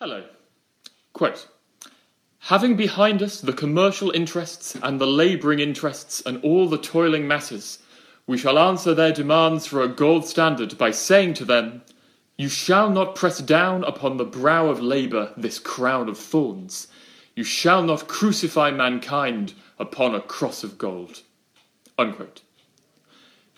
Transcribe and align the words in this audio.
Hello. 0.00 0.24
Quote 1.12 1.46
Having 2.38 2.76
behind 2.76 3.22
us 3.22 3.38
the 3.38 3.52
commercial 3.52 4.10
interests 4.12 4.74
and 4.82 4.98
the 4.98 5.06
labouring 5.06 5.58
interests 5.58 6.22
and 6.24 6.42
all 6.42 6.70
the 6.70 6.78
toiling 6.78 7.28
masses, 7.28 7.80
we 8.26 8.38
shall 8.38 8.58
answer 8.58 8.94
their 8.94 9.12
demands 9.12 9.66
for 9.66 9.82
a 9.82 9.88
gold 9.88 10.24
standard 10.24 10.78
by 10.78 10.90
saying 10.90 11.34
to 11.34 11.44
them, 11.44 11.82
You 12.38 12.48
shall 12.48 12.88
not 12.88 13.14
press 13.14 13.40
down 13.40 13.84
upon 13.84 14.16
the 14.16 14.24
brow 14.24 14.68
of 14.68 14.80
labour 14.80 15.34
this 15.36 15.58
crown 15.58 16.08
of 16.08 16.16
thorns. 16.16 16.88
You 17.36 17.44
shall 17.44 17.82
not 17.82 18.08
crucify 18.08 18.70
mankind 18.70 19.52
upon 19.78 20.14
a 20.14 20.22
cross 20.22 20.64
of 20.64 20.78
gold. 20.78 21.20
Unquote. 21.98 22.40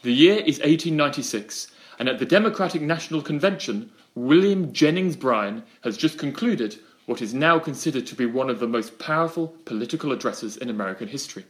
The 0.02 0.12
year 0.12 0.38
is 0.38 0.58
1896, 0.58 1.68
and 2.00 2.08
at 2.08 2.18
the 2.18 2.26
Democratic 2.26 2.82
National 2.82 3.22
Convention, 3.22 3.92
William 4.14 4.72
Jennings 4.72 5.16
Bryan 5.16 5.62
has 5.82 5.96
just 5.96 6.18
concluded 6.18 6.78
what 7.06 7.22
is 7.22 7.32
now 7.32 7.58
considered 7.58 8.06
to 8.06 8.14
be 8.14 8.26
one 8.26 8.50
of 8.50 8.60
the 8.60 8.68
most 8.68 8.98
powerful 8.98 9.56
political 9.64 10.12
addresses 10.12 10.56
in 10.56 10.68
American 10.68 11.08
history. 11.08 11.44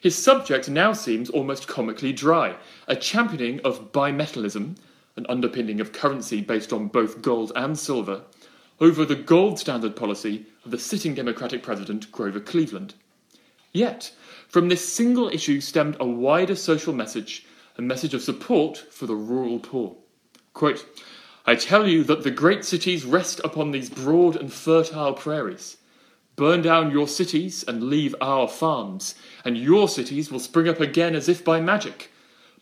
His 0.00 0.16
subject 0.16 0.68
now 0.68 0.92
seems 0.92 1.30
almost 1.30 1.68
comically 1.68 2.12
dry, 2.12 2.56
a 2.88 2.96
championing 2.96 3.60
of 3.60 3.92
bimetallism, 3.92 4.76
an 5.16 5.26
underpinning 5.28 5.80
of 5.80 5.92
currency 5.92 6.40
based 6.40 6.72
on 6.72 6.88
both 6.88 7.22
gold 7.22 7.52
and 7.54 7.78
silver, 7.78 8.22
over 8.80 9.04
the 9.04 9.14
gold 9.14 9.58
standard 9.58 9.94
policy 9.94 10.46
of 10.64 10.72
the 10.72 10.78
sitting 10.78 11.14
Democratic 11.14 11.62
president 11.62 12.10
Grover 12.10 12.40
Cleveland. 12.40 12.94
Yet, 13.72 14.12
from 14.48 14.68
this 14.68 14.92
single 14.92 15.28
issue 15.28 15.60
stemmed 15.60 15.96
a 16.00 16.06
wider 16.06 16.56
social 16.56 16.92
message, 16.92 17.46
a 17.78 17.82
message 17.82 18.12
of 18.12 18.22
support 18.22 18.76
for 18.76 19.06
the 19.06 19.14
rural 19.14 19.58
poor. 19.58 19.96
Quote, 20.52 20.84
I 21.44 21.56
tell 21.56 21.88
you 21.88 22.04
that 22.04 22.22
the 22.22 22.30
great 22.30 22.64
cities 22.64 23.04
rest 23.04 23.40
upon 23.42 23.72
these 23.72 23.90
broad 23.90 24.36
and 24.36 24.52
fertile 24.52 25.12
prairies. 25.12 25.76
Burn 26.36 26.62
down 26.62 26.90
your 26.90 27.08
cities 27.08 27.64
and 27.66 27.84
leave 27.84 28.14
our 28.20 28.48
farms, 28.48 29.14
and 29.44 29.58
your 29.58 29.88
cities 29.88 30.30
will 30.30 30.38
spring 30.38 30.68
up 30.68 30.80
again 30.80 31.14
as 31.14 31.28
if 31.28 31.44
by 31.44 31.60
magic. 31.60 32.10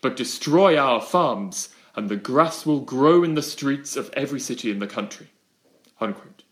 But 0.01 0.15
destroy 0.15 0.77
our 0.77 0.99
farms, 0.99 1.69
and 1.95 2.09
the 2.09 2.15
grass 2.15 2.65
will 2.65 2.79
grow 2.79 3.23
in 3.23 3.35
the 3.35 3.41
streets 3.41 3.95
of 3.95 4.09
every 4.13 4.39
city 4.39 4.71
in 4.71 4.79
the 4.79 4.87
country. 4.87 5.27
Unquote. 5.99 6.43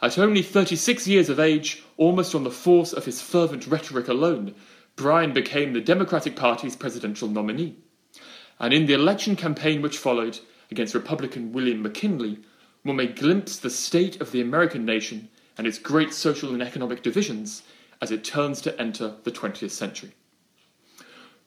At 0.00 0.18
only 0.18 0.42
36 0.42 1.06
years 1.06 1.28
of 1.28 1.40
age, 1.40 1.84
almost 1.96 2.34
on 2.34 2.44
the 2.44 2.50
force 2.50 2.92
of 2.92 3.04
his 3.04 3.20
fervent 3.20 3.66
rhetoric 3.66 4.08
alone, 4.08 4.54
Bryan 4.96 5.32
became 5.32 5.72
the 5.72 5.80
Democratic 5.80 6.36
Party's 6.36 6.76
presidential 6.76 7.28
nominee. 7.28 7.76
And 8.58 8.72
in 8.72 8.86
the 8.86 8.94
election 8.94 9.36
campaign 9.36 9.82
which 9.82 9.98
followed, 9.98 10.38
against 10.72 10.94
Republican 10.94 11.52
William 11.52 11.82
McKinley, 11.82 12.40
one 12.82 12.96
may 12.96 13.06
glimpse 13.06 13.58
the 13.58 13.70
state 13.70 14.20
of 14.20 14.32
the 14.32 14.40
American 14.40 14.84
nation 14.84 15.28
and 15.56 15.66
its 15.66 15.78
great 15.78 16.12
social 16.14 16.52
and 16.52 16.62
economic 16.62 17.02
divisions 17.02 17.62
as 18.00 18.10
it 18.10 18.24
turns 18.24 18.60
to 18.62 18.80
enter 18.80 19.14
the 19.22 19.30
20th 19.30 19.70
century. 19.70 20.12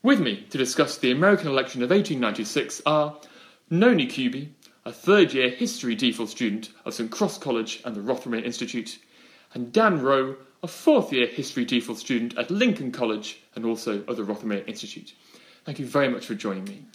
With 0.04 0.22
me 0.22 0.46
to 0.52 0.58
discuss 0.60 0.98
the 0.98 1.12
American 1.12 1.48
election 1.48 1.82
of 1.82 1.90
1896 1.90 2.84
are 2.86 3.20
Noni 3.72 4.06
Kubi, 4.06 4.54
a 4.86 4.92
third 4.92 5.34
year 5.34 5.50
history 5.50 5.96
DPhil 5.96 6.28
student 6.28 6.70
of 6.86 6.94
St 6.94 7.10
Cross 7.10 7.40
College 7.40 7.82
and 7.84 7.96
the 7.96 8.02
Rothermere 8.02 8.46
Institute, 8.46 9.00
and 9.56 9.74
Dan 9.74 10.02
Rowe, 10.02 10.36
a 10.62 10.68
fourth 10.68 11.12
year 11.12 11.26
history 11.26 11.66
DPhil 11.66 11.98
student 11.98 12.38
at 12.38 12.52
Lincoln 12.52 12.92
College 12.92 13.42
and 13.56 13.66
also 13.66 14.04
of 14.04 14.18
the 14.18 14.24
Rothermere 14.24 14.68
Institute. 14.68 15.16
Thank 15.66 15.80
you 15.80 15.88
very 15.88 16.10
much 16.10 16.28
for 16.28 16.36
joining 16.36 16.66
me. 16.66 16.86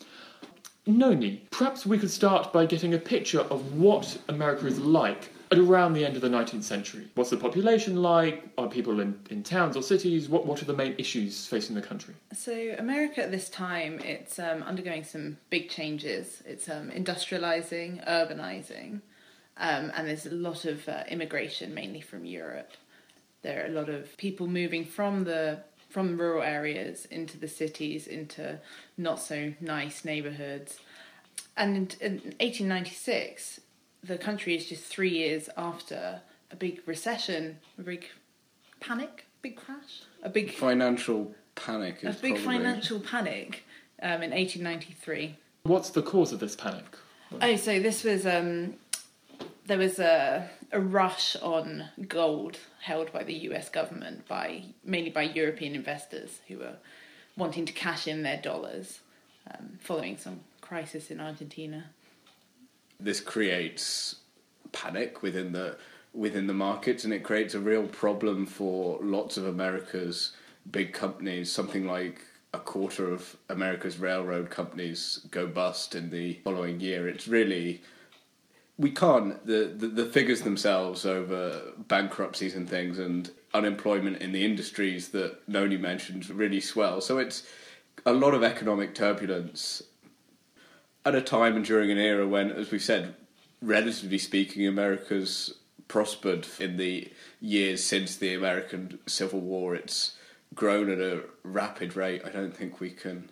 Noni, 0.99 1.47
perhaps 1.51 1.87
we 1.87 1.99
could 1.99 2.11
start 2.11 2.53
by 2.53 2.67
getting 2.67 2.95
a 2.95 2.99
picture 2.99 3.41
of 3.41 3.75
what 3.75 4.19
America 4.29 4.67
is 4.67 4.79
like 4.79 5.31
at 5.53 5.59
around 5.59 5.95
the 5.95 6.05
end 6.05 6.17
of 6.17 6.23
the 6.23 6.29
19th 6.29 6.63
century. 6.63 7.09
What's 7.15 7.31
the 7.31 7.37
population 7.37 7.97
like? 7.97 8.45
Are 8.57 8.69
people 8.69 9.01
in, 9.01 9.19
in 9.31 9.43
towns 9.43 9.77
or 9.77 9.83
cities? 9.83 10.29
What, 10.29 10.47
what 10.47 10.63
are 10.63 10.65
the 10.65 10.75
main 10.75 10.95
issues 10.97 11.47
facing 11.47 11.75
the 11.75 11.83
country? 11.83 12.15
So, 12.33 12.75
America 12.79 13.23
at 13.23 13.31
this 13.31 13.49
time, 13.49 13.99
it's 14.01 14.39
um, 14.39 14.63
undergoing 14.63 15.05
some 15.05 15.39
big 15.49 15.69
changes. 15.69 16.43
It's 16.47 16.69
um, 16.69 16.91
industrializing, 16.91 18.07
urbanizing, 18.09 19.01
um, 19.57 19.93
and 19.97 20.09
there's 20.09 20.27
a 20.27 20.35
lot 20.35 20.65
of 20.65 20.89
uh, 20.89 21.03
immigration, 21.09 21.75
mainly 21.75 22.01
from 22.01 22.25
Europe. 22.25 22.73
There 23.43 23.65
are 23.65 23.67
a 23.67 23.73
lot 23.73 23.89
of 23.89 24.17
people 24.19 24.47
moving 24.47 24.85
from 24.85 25.25
the 25.25 25.61
from 25.91 26.17
rural 26.17 26.43
areas 26.43 27.05
into 27.07 27.37
the 27.37 27.49
cities, 27.49 28.07
into 28.07 28.59
not 28.97 29.21
so 29.21 29.53
nice 29.61 30.05
neighborhoods. 30.05 30.79
And 31.57 31.77
in, 31.77 31.83
in 32.01 32.13
1896, 32.39 33.61
the 34.03 34.17
country 34.17 34.55
is 34.55 34.67
just 34.67 34.85
three 34.85 35.11
years 35.11 35.51
after 35.57 36.23
a 36.51 36.57
big 36.57 36.81
recession, 36.87 37.59
a 37.79 37.83
big 37.83 38.07
panic, 38.79 39.27
big 39.43 39.57
crash, 39.57 40.03
a 40.23 40.31
big 40.31 40.53
financial 40.53 41.35
panic. 41.55 42.03
a 42.03 42.13
big 42.13 42.37
probably... 42.37 42.59
financial 42.59 43.01
panic 43.01 43.65
um, 44.03 44.23
in 44.23 44.31
1893. 44.31 45.37
What's 45.65 45.91
the 45.91 46.03
cause 46.03 46.33
of 46.33 46.41
this 46.41 46.57
panic? 46.57 46.85
Oh, 47.43 47.57
so 47.57 47.79
this 47.81 48.05
was 48.05 48.27
um, 48.27 48.75
there 49.67 49.79
was 49.79 49.99
a 49.99 50.49
a 50.73 50.81
rush 50.81 51.37
on 51.37 51.85
gold 52.09 52.59
held 52.81 53.13
by 53.13 53.25
the 53.25 53.35
U.S. 53.35 53.69
government 53.69 54.27
by 54.29 54.65
mainly 54.85 55.11
by 55.11 55.23
European 55.23 55.75
investors 55.75 56.41
who 56.49 56.59
were 56.59 56.77
wanting 57.37 57.67
to 57.67 57.73
cash 57.73 58.07
in 58.07 58.23
their 58.23 58.41
dollars 58.41 59.01
um, 59.51 59.79
following 59.81 60.17
some 60.17 60.41
crisis 60.61 61.11
in 61.11 61.21
Argentina. 61.21 61.87
This 62.99 63.21
creates 63.21 64.17
panic 64.73 65.23
within 65.23 65.53
the 65.53 65.77
within 66.13 66.47
the 66.47 66.55
markets, 66.55 67.05
and 67.05 67.13
it 67.13 67.23
creates 67.23 67.55
a 67.55 67.61
real 67.61 67.87
problem 67.87 68.47
for 68.47 68.99
lots 69.01 69.37
of 69.37 69.47
America's 69.47 70.33
big 70.71 70.93
companies. 70.93 71.51
Something 71.51 71.87
like 71.87 72.21
a 72.53 72.59
quarter 72.59 73.13
of 73.13 73.37
America's 73.49 73.99
railroad 73.99 74.51
companies 74.51 75.21
go 75.31 75.47
bust 75.47 75.95
in 75.95 76.11
the 76.11 76.35
following 76.45 76.81
year. 76.81 77.09
It's 77.09 77.29
really 77.29 77.83
we 78.81 78.91
can't 78.91 79.45
the, 79.47 79.75
the, 79.77 79.89
the 79.89 80.07
figures 80.07 80.41
themselves 80.41 81.05
over 81.05 81.61
bankruptcies 81.77 82.55
and 82.55 82.69
things 82.69 82.99
and 82.99 83.31
unemployment 83.53 84.23
in 84.23 84.33
the 84.33 84.43
industries 84.43 85.11
that 85.11 85.47
Noni 85.47 85.77
mentioned 85.77 86.29
really 86.31 86.61
swell. 86.61 87.03
So 87.03 87.19
it's 87.19 87.47
a 88.07 88.15
lot 88.15 88.33
of 88.33 88.43
economic 88.43 88.95
turbulence 88.95 89.83
at 91.05 91.15
a 91.15 91.21
time 91.21 91.57
and 91.57 91.65
during 91.65 91.91
an 91.91 91.99
era 91.99 92.27
when, 92.27 92.51
as 92.51 92.71
we've 92.71 92.83
said, 92.83 93.15
relatively 93.61 94.17
speaking, 94.17 94.67
America's 94.67 95.55
prospered 95.87 96.47
in 96.59 96.79
the 96.79 97.13
years 97.39 97.85
since 97.85 98.17
the 98.17 98.33
American 98.33 98.99
Civil 99.07 99.41
War. 99.41 99.75
It's 99.75 100.17
grown 100.55 100.89
at 100.89 101.01
a 101.01 101.25
rapid 101.43 101.97
rate. 101.97 102.23
I 102.25 102.31
don't 102.31 102.57
think 102.57 102.81
we 102.81 102.91
can 102.91 103.31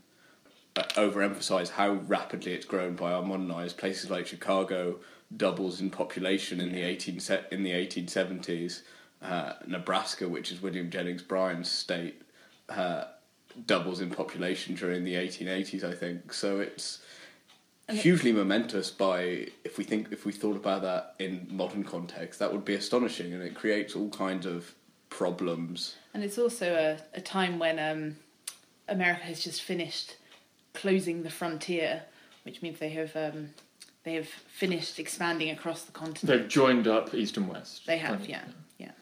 uh, 0.76 0.82
overemphasize 0.96 1.70
how 1.70 1.92
rapidly 1.92 2.52
it's 2.52 2.66
grown 2.66 2.96
by 2.96 3.12
our 3.12 3.22
modernized 3.22 3.78
places 3.78 4.10
like 4.10 4.26
Chicago 4.26 4.98
doubles 5.36 5.80
in 5.80 5.90
population 5.90 6.60
in 6.60 6.72
the 6.72 6.82
eighteen 6.82 7.20
in 7.50 7.62
the 7.62 7.72
eighteen 7.72 8.08
seventies. 8.08 8.82
Uh, 9.20 9.54
Nebraska, 9.66 10.28
which 10.28 10.52
is 10.52 10.62
William 10.62 10.90
Jennings 10.90 11.22
Bryan's 11.22 11.70
state, 11.70 12.22
uh, 12.68 13.04
doubles 13.66 14.00
in 14.00 14.10
population 14.10 14.74
during 14.74 15.04
the 15.04 15.16
eighteen 15.16 15.48
eighties. 15.48 15.84
I 15.84 15.94
think 15.94 16.32
so. 16.32 16.60
It's 16.60 17.00
hugely 17.88 18.32
momentous. 18.32 18.90
By 18.90 19.48
if 19.64 19.76
we 19.76 19.84
think 19.84 20.12
if 20.12 20.24
we 20.24 20.32
thought 20.32 20.56
about 20.56 20.82
that 20.82 21.14
in 21.18 21.48
modern 21.50 21.84
context, 21.84 22.38
that 22.38 22.52
would 22.52 22.64
be 22.64 22.74
astonishing, 22.74 23.32
and 23.32 23.42
it 23.42 23.54
creates 23.54 23.96
all 23.96 24.08
kinds 24.10 24.46
of 24.46 24.74
problems. 25.10 25.96
And 26.14 26.22
it's 26.22 26.38
also 26.38 26.74
a, 26.74 27.18
a 27.18 27.20
time 27.20 27.58
when 27.58 27.78
um, 27.78 28.16
America 28.88 29.24
has 29.24 29.42
just 29.42 29.62
finished 29.62 30.16
closing 30.74 31.22
the 31.22 31.30
frontier, 31.30 32.02
which 32.44 32.62
means 32.62 32.78
they 32.78 32.90
have 32.90 33.16
um, 33.16 33.50
they 34.08 34.14
have 34.14 34.28
finished 34.28 34.98
expanding 34.98 35.50
across 35.50 35.82
the 35.82 35.92
continent. 35.92 36.40
They've 36.40 36.48
joined 36.48 36.88
up 36.88 37.12
east 37.12 37.36
and 37.36 37.46
west. 37.46 37.86
They 37.86 37.98
have, 37.98 38.26
yeah, 38.26 38.44
yeah. 38.78 38.92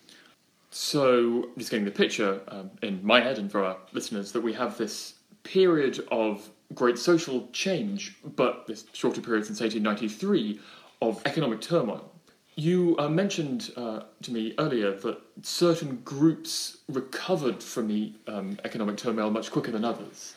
So, 0.71 1.51
just 1.57 1.71
getting 1.71 1.85
the 1.85 1.93
picture 1.93 2.41
um, 2.49 2.73
in 2.83 3.05
my 3.05 3.21
head 3.21 3.39
and 3.39 3.51
for 3.51 3.65
our 3.65 3.77
listeners 3.93 4.33
that 4.33 4.41
we 4.41 4.53
have 4.55 4.77
this 4.77 5.15
period 5.45 6.05
of 6.11 6.49
great 6.75 6.99
social 6.99 7.49
change, 7.53 8.17
but 8.35 8.67
this 8.67 8.85
shorter 8.93 9.21
period 9.21 9.47
since 9.47 9.61
1893 9.61 10.61
of 11.01 11.23
economic 11.25 11.61
turmoil. 11.61 12.11
You 12.57 12.97
uh, 12.99 13.09
mentioned 13.09 13.71
uh, 13.77 14.01
to 14.23 14.33
me 14.33 14.55
earlier 14.59 14.93
that 14.93 15.19
certain 15.43 16.01
groups 16.05 16.79
recovered 16.89 17.63
from 17.63 17.87
the 17.87 18.13
um, 18.27 18.59
economic 18.65 18.97
turmoil 18.97 19.31
much 19.31 19.53
quicker 19.53 19.71
than 19.71 19.85
others. 19.85 20.35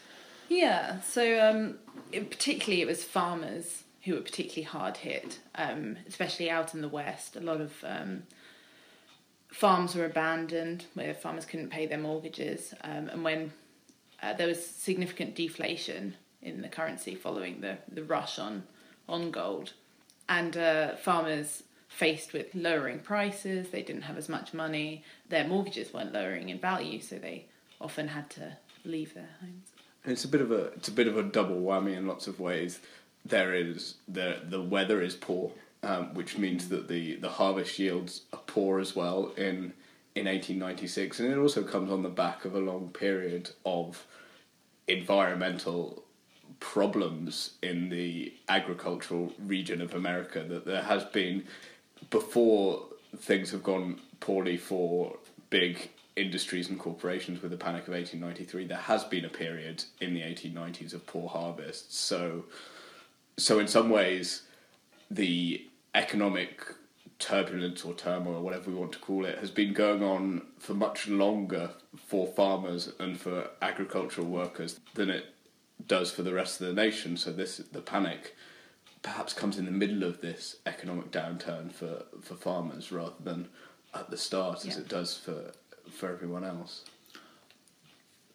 Yeah, 0.48 1.02
so 1.02 1.50
um, 1.50 1.80
it, 2.12 2.30
particularly 2.30 2.82
it 2.82 2.88
was 2.88 3.04
farmers 3.04 3.84
who 4.04 4.16
were 4.16 4.22
particularly 4.22 4.64
hard 4.64 4.98
hit, 4.98 5.40
um, 5.56 5.98
especially 6.08 6.50
out 6.50 6.74
in 6.74 6.82
the 6.82 6.88
west. 6.88 7.36
A 7.36 7.42
lot 7.42 7.60
of 7.62 7.74
um, 7.84 8.24
farms 9.52 9.96
were 9.96 10.06
abandoned 10.06 10.86
where 10.94 11.14
farmers 11.14 11.46
couldn't 11.46 11.70
pay 11.70 11.86
their 11.86 11.98
mortgages, 11.98 12.74
um, 12.84 13.10
and 13.10 13.24
when 13.24 13.52
uh, 14.22 14.34
there 14.34 14.48
was 14.48 14.66
significant 14.66 15.36
deflation 15.36 16.16
in 16.42 16.62
the 16.62 16.70
currency 16.70 17.16
following 17.16 17.62
the, 17.62 17.78
the 17.92 18.04
rush 18.04 18.40
on 18.40 18.64
on 19.08 19.32
gold, 19.32 19.74
and 20.28 20.56
uh, 20.56 20.96
farmers 20.96 21.64
faced 21.88 22.32
with 22.32 22.54
lowering 22.54 23.00
prices, 23.00 23.72
they 23.72 23.82
didn't 23.82 24.04
have 24.04 24.18
as 24.18 24.30
much 24.30 24.54
money, 24.54 25.04
their 25.28 25.48
mortgages 25.48 25.92
weren't 25.92 26.14
lowering 26.14 26.50
in 26.50 26.60
value, 26.60 27.02
so 27.02 27.18
they 27.18 27.46
often 27.82 28.10
had 28.10 28.30
to 28.30 28.56
leave 28.86 29.14
their 29.16 29.30
homes. 29.42 29.72
And 30.04 30.14
it's 30.14 30.24
a 30.24 30.28
bit 30.28 30.42
of 30.42 30.52
a 30.52 30.66
it's 30.68 30.88
a 30.88 30.94
bit 30.94 31.08
of 31.08 31.18
a 31.18 31.24
double 31.24 31.58
whammy 31.58 31.98
in 31.98 32.08
lots 32.08 32.28
of 32.28 32.40
ways. 32.40 32.80
There 33.30 33.54
is 33.54 33.96
the 34.08 34.42
the 34.44 34.62
weather 34.62 35.02
is 35.02 35.16
poor, 35.16 35.52
um, 35.84 36.14
which 36.14 36.38
means 36.38 36.70
that 36.70 36.88
the, 36.88 37.16
the 37.16 37.30
harvest 37.30 37.80
yields 37.80 38.24
are 38.34 38.42
poor 38.46 38.80
as 38.80 38.96
well 38.96 39.32
in 39.38 39.74
in 40.16 40.26
1896, 40.26 41.20
and 41.20 41.32
it 41.32 41.38
also 41.38 41.64
comes 41.64 41.92
on 41.92 42.04
the 42.04 42.10
back 42.10 42.44
of 42.44 42.56
a 42.56 42.60
long 42.60 42.90
period 42.90 43.52
of 43.66 44.06
environmental 44.88 46.04
problems 46.60 47.52
in 47.62 47.90
the 47.90 48.34
agricultural 48.50 49.32
region 49.40 49.82
of 49.82 49.94
America 49.94 50.44
that 50.44 50.66
there 50.66 50.82
has 50.82 51.04
been 51.06 51.46
before 52.10 52.84
things 53.18 53.52
have 53.52 53.64
gone 53.64 54.00
poorly 54.20 54.58
for 54.58 55.16
big 55.50 55.90
industries 56.16 56.70
and 56.70 56.80
corporations 56.80 57.42
with 57.42 57.52
the 57.52 57.58
panic 57.58 57.84
of 57.84 57.94
1893 57.94 58.66
there 58.66 58.78
has 58.78 59.04
been 59.06 59.26
a 59.26 59.30
period 59.30 59.84
in 60.02 60.14
the 60.14 60.22
1890s 60.22 60.94
of 60.94 61.06
poor 61.08 61.30
harvests. 61.30 61.98
So 61.98 62.46
so 63.40 63.60
in 63.60 63.68
some 63.68 63.90
ways 63.90 64.44
the 65.10 65.66
economic 65.96 66.62
turbulence 67.20 67.84
or 67.84 67.94
turmoil 67.94 68.36
or 68.36 68.42
whatever 68.42 68.70
we 68.70 68.78
want 68.78 68.94
to 68.94 69.00
call 69.00 69.26
it 69.26 69.38
has 69.40 69.52
been 69.52 69.74
going 69.74 70.02
on 70.02 70.42
for 70.58 70.74
much 70.74 71.08
longer 71.08 71.72
for 72.08 72.28
farmers 72.28 72.94
and 73.00 73.20
for 73.20 73.50
agricultural 73.62 74.28
workers 74.28 74.80
than 74.94 75.10
it 75.10 75.34
does 75.86 76.12
for 76.12 76.24
the 76.24 76.34
rest 76.34 76.62
of 76.62 76.68
the 76.68 76.74
nation. 76.74 77.18
So 77.18 77.32
this 77.32 77.58
the 77.58 77.82
panic 77.82 78.36
perhaps 79.02 79.34
comes 79.34 79.58
in 79.58 79.66
the 79.66 79.72
middle 79.72 80.04
of 80.04 80.22
this 80.22 80.58
economic 80.66 81.12
downturn 81.12 81.72
for 81.72 82.04
for 82.22 82.36
farmers 82.36 82.92
rather 82.92 83.14
than 83.22 83.50
at 83.94 84.10
the 84.10 84.18
start 84.18 84.66
as 84.66 84.78
it 84.78 84.88
does 84.88 85.18
for 85.18 85.52
for 85.92 86.12
everyone 86.12 86.44
else 86.44 86.86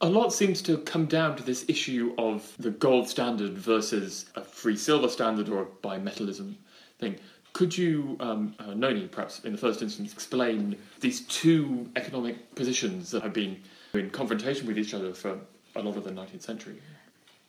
A 0.04 0.10
lot 0.10 0.34
seems 0.34 0.60
to 0.60 0.76
come 0.76 1.06
down 1.06 1.34
to 1.36 1.42
this 1.42 1.64
issue 1.66 2.14
of 2.18 2.54
the 2.58 2.70
gold 2.70 3.08
standard 3.08 3.56
versus 3.56 4.26
a 4.34 4.42
free 4.42 4.76
silver 4.76 5.08
standard 5.08 5.48
or 5.48 5.62
a 5.62 5.64
bimetallism 5.64 6.56
thing. 6.98 7.16
Could 7.54 7.78
you, 7.78 8.18
um, 8.20 8.54
uh, 8.58 8.74
Noni, 8.74 9.06
perhaps 9.06 9.40
in 9.44 9.52
the 9.52 9.56
first 9.56 9.80
instance, 9.80 10.12
explain 10.12 10.76
these 11.00 11.22
two 11.22 11.88
economic 11.96 12.54
positions 12.54 13.10
that 13.12 13.22
have 13.22 13.32
been 13.32 13.62
in 13.94 14.10
confrontation 14.10 14.66
with 14.66 14.76
each 14.76 14.92
other 14.92 15.14
for 15.14 15.38
a 15.74 15.80
lot 15.80 15.96
of 15.96 16.04
the 16.04 16.10
19th 16.10 16.42
century? 16.42 16.82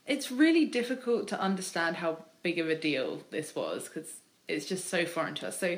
It's 0.07 0.31
really 0.31 0.63
difficult 0.63 1.27
to 1.27 1.41
understand 1.41 1.97
how 1.97 2.19
big 2.41 2.57
of 2.57 2.69
a 2.69 2.75
deal 2.77 3.19
this 3.31 3.53
was 3.53 3.89
because 3.89 4.13
it's 4.47 4.65
just 4.65 4.87
so 4.87 5.05
foreign 5.05 5.35
to 5.35 5.49
us. 5.49 5.59
So, 5.59 5.77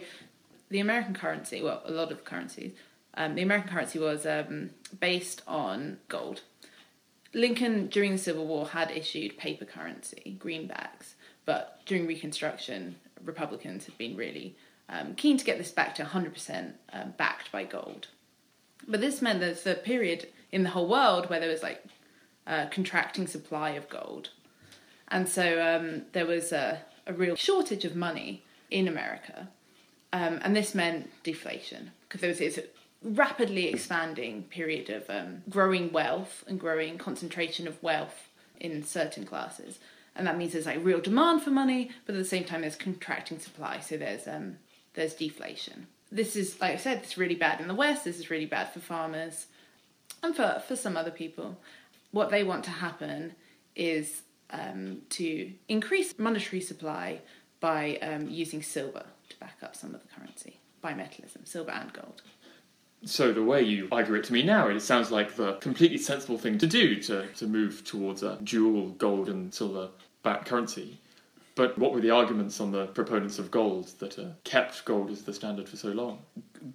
the 0.70 0.80
American 0.80 1.16
currency, 1.16 1.64
well, 1.64 1.82
a 1.86 1.92
lot 1.92 2.12
of 2.12 2.24
currencies, 2.24 2.74
um, 3.16 3.34
the 3.34 3.42
American 3.42 3.72
currency 3.72 3.98
was 3.98 4.28
um, 4.28 4.70
based 5.00 5.42
on 5.48 5.98
gold. 6.08 6.42
Lincoln, 7.38 7.88
during 7.88 8.14
the 8.14 8.18
Civil 8.18 8.48
War, 8.48 8.68
had 8.68 8.92
issued 8.92 9.38
paper 9.38 9.66
currency, 9.66 10.38
greenbacks, 10.40 11.14
but 11.46 11.80
during 11.86 12.08
Reconstruction, 12.08 12.96
Republicans 13.24 13.86
had 13.86 13.98
been 13.98 14.16
really 14.16 14.56
um, 14.90 15.16
keen 15.16 15.38
to 15.38 15.46
get 15.46 15.58
this 15.58 15.72
back 15.72 15.96
to 15.96 16.04
100% 16.04 16.74
um, 16.94 17.14
backed 17.18 17.52
by 17.52 17.64
gold. 17.64 18.08
But 18.88 19.02
this 19.02 19.22
meant 19.22 19.40
there's 19.40 19.68
a 19.68 19.76
period 19.76 20.28
in 20.52 20.64
the 20.64 20.70
whole 20.70 20.88
world 20.88 21.30
where 21.30 21.40
there 21.40 21.50
was 21.50 21.64
like 21.64 21.84
a 22.46 22.68
contracting 22.68 23.28
supply 23.28 23.72
of 23.72 23.90
gold. 23.90 24.30
And 25.10 25.28
so 25.28 25.62
um, 25.62 26.04
there 26.14 26.26
was 26.26 26.52
a, 26.52 26.82
a 27.06 27.14
real 27.14 27.36
shortage 27.36 27.86
of 27.86 27.96
money 27.96 28.44
in 28.72 28.88
America. 28.88 29.50
Um, 30.14 30.40
and 30.42 30.56
this 30.56 30.74
meant 30.74 31.12
deflation 31.24 31.92
because 32.08 32.22
there 32.22 32.30
was 32.30 32.40
this 32.40 32.60
rapidly 33.16 33.68
expanding 33.68 34.44
period 34.44 34.90
of 34.90 35.10
um, 35.10 35.44
growing 35.50 35.92
wealth 35.92 36.44
and 36.48 36.60
growing 36.60 36.98
concentration 36.98 37.68
of 37.68 37.82
wealth 37.82 38.30
in 38.60 38.84
certain 38.84 39.26
classes. 39.26 39.80
And 40.16 40.26
that 40.26 40.38
means 40.38 40.54
there's 40.54 40.66
like 40.66 40.84
real 40.84 41.00
demand 41.00 41.44
for 41.44 41.52
money, 41.52 41.92
but 42.06 42.16
at 42.16 42.18
the 42.18 42.26
same 42.26 42.44
time 42.44 42.62
there's 42.62 42.76
contracting 42.76 43.40
supply, 43.40 43.80
so 43.80 43.98
there's 43.98 44.28
um, 44.28 44.58
there's 44.96 45.14
deflation. 45.14 45.88
This 46.12 46.36
is, 46.36 46.60
like 46.60 46.74
I 46.74 46.78
said, 46.78 47.00
it's 47.04 47.18
really 47.18 47.36
bad 47.36 47.62
in 47.62 47.68
the 47.68 47.76
West. 47.76 48.06
This 48.06 48.18
is 48.18 48.32
really 48.32 48.46
bad 48.46 48.72
for 48.72 48.80
farmers 48.80 49.46
and 50.24 50.36
for 50.36 50.62
for 50.68 50.76
some 50.76 50.98
other 50.98 51.12
people. 51.12 51.58
What 52.12 52.32
they 52.32 52.44
want 52.44 52.64
to 52.64 52.72
happen 52.72 53.36
is 53.76 54.24
um, 54.50 55.02
to 55.10 55.52
increase 55.68 56.18
monetary 56.18 56.62
supply 56.62 57.22
by 57.60 57.98
um, 57.98 58.28
using 58.30 58.64
silver 58.64 59.06
to 59.30 59.38
back 59.40 59.58
up 59.62 59.76
some 59.76 59.94
of 59.94 60.02
the 60.02 60.08
currency, 60.08 60.60
bimetallism, 60.84 61.48
silver 61.48 61.72
and 61.72 61.94
gold. 61.94 62.22
So 63.06 63.32
the 63.32 63.44
way 63.44 63.62
you 63.62 63.88
argue 63.92 64.16
it 64.16 64.24
to 64.26 64.34
me 64.34 64.44
now, 64.44 64.68
it 64.68 64.80
sounds 64.82 65.12
like 65.12 65.36
the 65.36 65.54
completely 65.56 65.98
sensible 65.98 66.38
thing 66.38 66.58
to 66.58 66.68
do 66.68 67.02
to, 67.04 67.28
to 67.28 67.48
move 67.48 67.84
towards 67.84 68.24
a 68.24 68.38
dual 68.44 68.90
gold 68.92 69.30
and 69.30 69.54
silver 69.54 69.90
backed 70.24 70.48
currency. 70.48 71.00
But 71.56 71.78
what 71.78 71.94
were 71.94 72.02
the 72.02 72.12
arguments 72.12 72.60
on 72.60 72.72
the 72.72 72.88
proponents 72.88 73.40
of 73.40 73.50
gold 73.50 73.88
that 74.00 74.20
uh, 74.20 74.30
kept 74.44 74.84
gold 74.86 75.10
as 75.10 75.24
the 75.24 75.34
standard 75.34 75.70
for 75.70 75.78
so 75.78 75.90
long? 75.90 76.20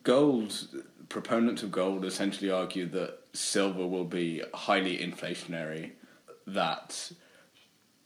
gold 0.03 0.69
proponents 1.09 1.63
of 1.63 1.71
gold 1.71 2.05
essentially 2.05 2.51
argue 2.51 2.87
that 2.87 3.19
silver 3.33 3.87
will 3.87 4.05
be 4.05 4.43
highly 4.55 4.99
inflationary 4.99 5.91
that 6.47 7.13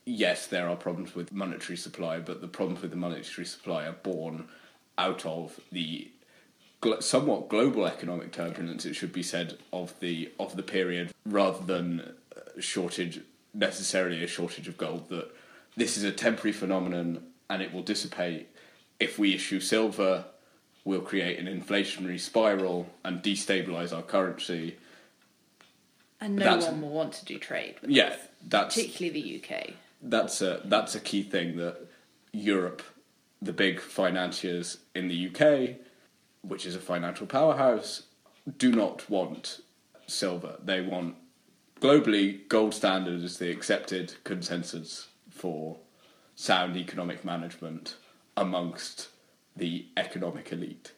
yes 0.05 0.47
there 0.47 0.67
are 0.67 0.75
problems 0.75 1.15
with 1.15 1.31
monetary 1.31 1.77
supply 1.77 2.19
but 2.19 2.41
the 2.41 2.47
problems 2.47 2.81
with 2.81 2.91
the 2.91 2.97
monetary 2.97 3.45
supply 3.45 3.85
are 3.85 3.93
born 3.93 4.47
out 4.97 5.25
of 5.25 5.59
the 5.71 6.09
gl- 6.81 7.01
somewhat 7.03 7.49
global 7.49 7.85
economic 7.85 8.31
turbulence 8.31 8.85
it 8.85 8.93
should 8.95 9.13
be 9.13 9.23
said 9.23 9.57
of 9.73 9.93
the 9.99 10.29
of 10.39 10.55
the 10.55 10.63
period 10.63 11.13
rather 11.25 11.63
than 11.65 12.13
a 12.57 12.61
shortage 12.61 13.21
necessarily 13.53 14.23
a 14.23 14.27
shortage 14.27 14.67
of 14.67 14.77
gold 14.77 15.09
that 15.09 15.27
this 15.75 15.97
is 15.97 16.03
a 16.03 16.11
temporary 16.11 16.51
phenomenon 16.53 17.23
and 17.49 17.61
it 17.61 17.73
will 17.73 17.83
dissipate 17.83 18.47
if 18.99 19.17
we 19.19 19.33
issue 19.33 19.59
silver 19.59 20.25
we'll 20.85 21.01
create 21.01 21.37
an 21.39 21.47
inflationary 21.47 22.19
spiral 22.19 22.87
and 23.03 23.21
destabilize 23.23 23.91
our 23.95 24.01
currency 24.03 24.75
And 26.21 26.35
no 26.35 26.45
That's- 26.45 26.65
one 26.65 26.81
will 26.81 26.89
want 26.89 27.13
to 27.13 27.25
do 27.25 27.37
trade 27.37 27.75
with 27.81 27.91
yeah 27.91 28.07
us, 28.09 28.19
that's 28.47 28.75
particularly 28.75 29.21
the 29.21 29.35
UK. 29.41 29.73
that's 30.01 30.41
a 30.41 30.61
that's 30.65 30.95
a 30.95 30.99
key 30.99 31.23
thing 31.23 31.57
that 31.57 31.77
Europe, 32.33 32.81
the 33.41 33.53
big 33.53 33.79
financiers 33.79 34.77
in 34.93 35.07
the 35.07 35.27
UK, 35.27 35.75
which 36.41 36.65
is 36.65 36.75
a 36.75 36.79
financial 36.79 37.27
powerhouse, 37.27 38.03
do 38.57 38.71
not 38.71 39.09
want 39.09 39.61
silver. 40.07 40.57
They 40.63 40.81
want 40.81 41.15
globally 41.81 42.47
gold 42.47 42.73
standard 42.73 43.23
is 43.23 43.37
the 43.37 43.51
accepted 43.51 44.15
consensus 44.23 45.07
for 45.29 45.77
sound 46.35 46.77
economic 46.77 47.25
management 47.25 47.97
amongst 48.35 49.09
the 49.55 49.87
economic 49.97 50.51
elite. 50.51 50.93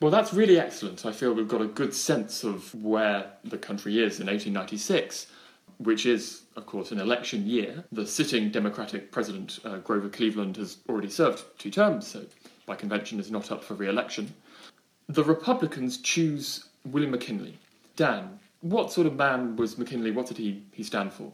Well, 0.00 0.10
that's 0.10 0.34
really 0.34 0.58
excellent. 0.58 1.06
I 1.06 1.12
feel 1.12 1.32
we've 1.32 1.48
got 1.48 1.62
a 1.62 1.66
good 1.66 1.94
sense 1.94 2.44
of 2.44 2.74
where 2.74 3.32
the 3.42 3.56
country 3.56 4.02
is 4.02 4.20
in 4.20 4.26
1896, 4.26 5.28
which 5.78 6.04
is, 6.04 6.42
of 6.56 6.66
course, 6.66 6.92
an 6.92 7.00
election 7.00 7.46
year. 7.46 7.84
The 7.90 8.06
sitting 8.06 8.50
Democratic 8.50 9.10
President, 9.12 9.60
uh, 9.64 9.78
Grover 9.78 10.08
Cleveland, 10.08 10.56
has 10.58 10.78
already 10.88 11.08
served 11.08 11.44
two 11.58 11.70
terms, 11.70 12.06
so 12.06 12.24
by 12.66 12.74
convention 12.74 13.20
is 13.20 13.30
not 13.30 13.50
up 13.50 13.62
for 13.62 13.74
re 13.74 13.88
election. 13.88 14.34
The 15.08 15.24
Republicans 15.24 15.98
choose 15.98 16.64
William 16.84 17.10
McKinley. 17.10 17.58
Dan, 17.96 18.38
what 18.60 18.92
sort 18.92 19.06
of 19.06 19.16
man 19.16 19.56
was 19.56 19.76
McKinley? 19.76 20.10
What 20.10 20.26
did 20.26 20.38
he, 20.38 20.62
he 20.72 20.82
stand 20.82 21.12
for? 21.12 21.30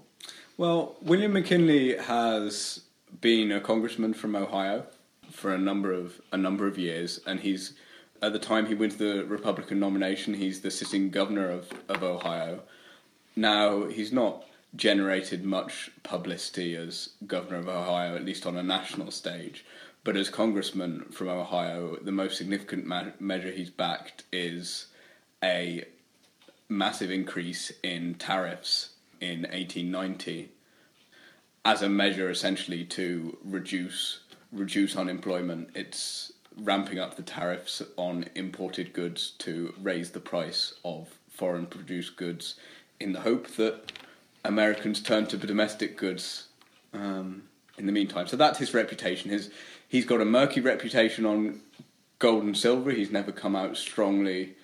Well, 0.56 0.96
William 1.02 1.32
McKinley 1.32 1.96
has 1.96 2.80
been 3.20 3.52
a 3.52 3.60
congressman 3.60 4.14
from 4.14 4.37
Ohio 4.37 4.84
for 5.30 5.54
a 5.54 5.58
number 5.58 5.92
of 5.92 6.20
a 6.32 6.37
number 6.37 6.66
of 6.66 6.78
years, 6.78 7.20
and 7.26 7.40
he's 7.40 7.75
at 8.22 8.32
the 8.32 8.38
time 8.38 8.66
he 8.66 8.75
wins 8.75 8.96
the 8.96 9.25
Republican 9.25 9.80
nomination, 9.80 10.34
he's 10.34 10.60
the 10.60 10.70
sitting 10.70 11.10
governor 11.10 11.49
of, 11.49 11.70
of 11.88 12.02
Ohio. 12.02 12.60
Now 13.34 13.87
he's 13.87 14.12
not 14.12 14.44
generated 14.76 15.44
much 15.44 15.90
publicity 16.02 16.76
as 16.76 17.10
governor 17.26 17.58
of 17.58 17.68
Ohio, 17.68 18.14
at 18.14 18.25
least 18.25 18.46
on 18.46 18.56
a 18.56 18.62
national 18.62 19.10
stage. 19.10 19.64
But 20.02 20.16
as 20.16 20.30
congressman 20.30 21.07
from 21.11 21.28
Ohio, 21.28 21.97
the 22.00 22.12
most 22.12 22.38
significant 22.38 22.87
ma- 22.87 23.12
measure 23.19 23.50
he's 23.50 23.71
backed 23.71 24.25
is 24.33 24.87
a 25.42 25.85
massive 26.69 27.11
increase 27.11 27.73
in 27.83 28.14
tariffs 28.14 28.90
in 29.21 29.42
1890 29.42 30.50
as 31.64 31.83
a 31.83 31.88
measure 31.88 32.30
essentially 32.30 32.85
to 32.85 33.37
reduce 33.45 34.21
reduce 34.52 34.97
unemployment. 34.97 35.71
It's 35.75 36.33
ramping 36.57 36.99
up 36.99 37.16
the 37.16 37.23
tariffs 37.23 37.83
on 37.97 38.26
imported 38.35 38.92
goods 38.92 39.30
to 39.38 39.75
raise 39.80 40.11
the 40.11 40.21
price 40.21 40.75
of 40.85 41.09
foreign 41.28 41.66
produced 41.66 42.16
goods 42.16 42.57
in 42.99 43.12
the 43.12 43.21
hope 43.21 43.49
that 43.57 43.92
Americans 44.45 45.00
turn 45.00 45.26
to 45.26 45.37
domestic 45.37 45.97
goods 45.97 46.49
um, 46.92 47.45
in 47.78 47.87
the 47.87 47.92
meantime. 47.92 48.26
So 48.26 48.37
that's 48.37 48.59
his 48.59 48.75
reputation. 48.75 49.30
His 49.30 49.50
he's 49.90 50.06
got 50.06 50.20
a 50.20 50.25
murky 50.25 50.61
reputation 50.61 51.26
on 51.26 51.61
gold 52.18 52.44
and 52.44 52.56
silver. 52.56 52.92
He's 52.92 53.11
never 53.11 53.32
come 53.32 53.54
out 53.54 53.76
strongly 53.76 54.54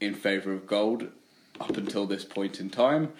in 0.00 0.14
favour 0.14 0.52
of 0.52 0.66
gold 0.66 1.08
up 1.60 1.76
until 1.76 2.06
this 2.06 2.24
point 2.24 2.60
in 2.60 2.70
time. 2.70 3.12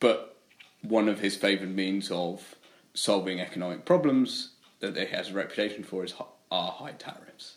But 0.00 0.38
one 0.82 1.08
of 1.08 1.20
his 1.20 1.36
favoured 1.36 1.74
means 1.74 2.10
of 2.10 2.56
solving 2.94 3.40
economic 3.40 3.84
problems 3.84 4.52
that 4.80 4.96
he 4.96 5.04
has 5.06 5.30
a 5.30 5.34
reputation 5.34 5.84
for 5.84 6.02
is 6.02 6.14
are 6.50 6.72
high 6.72 6.92
tariffs. 6.92 7.56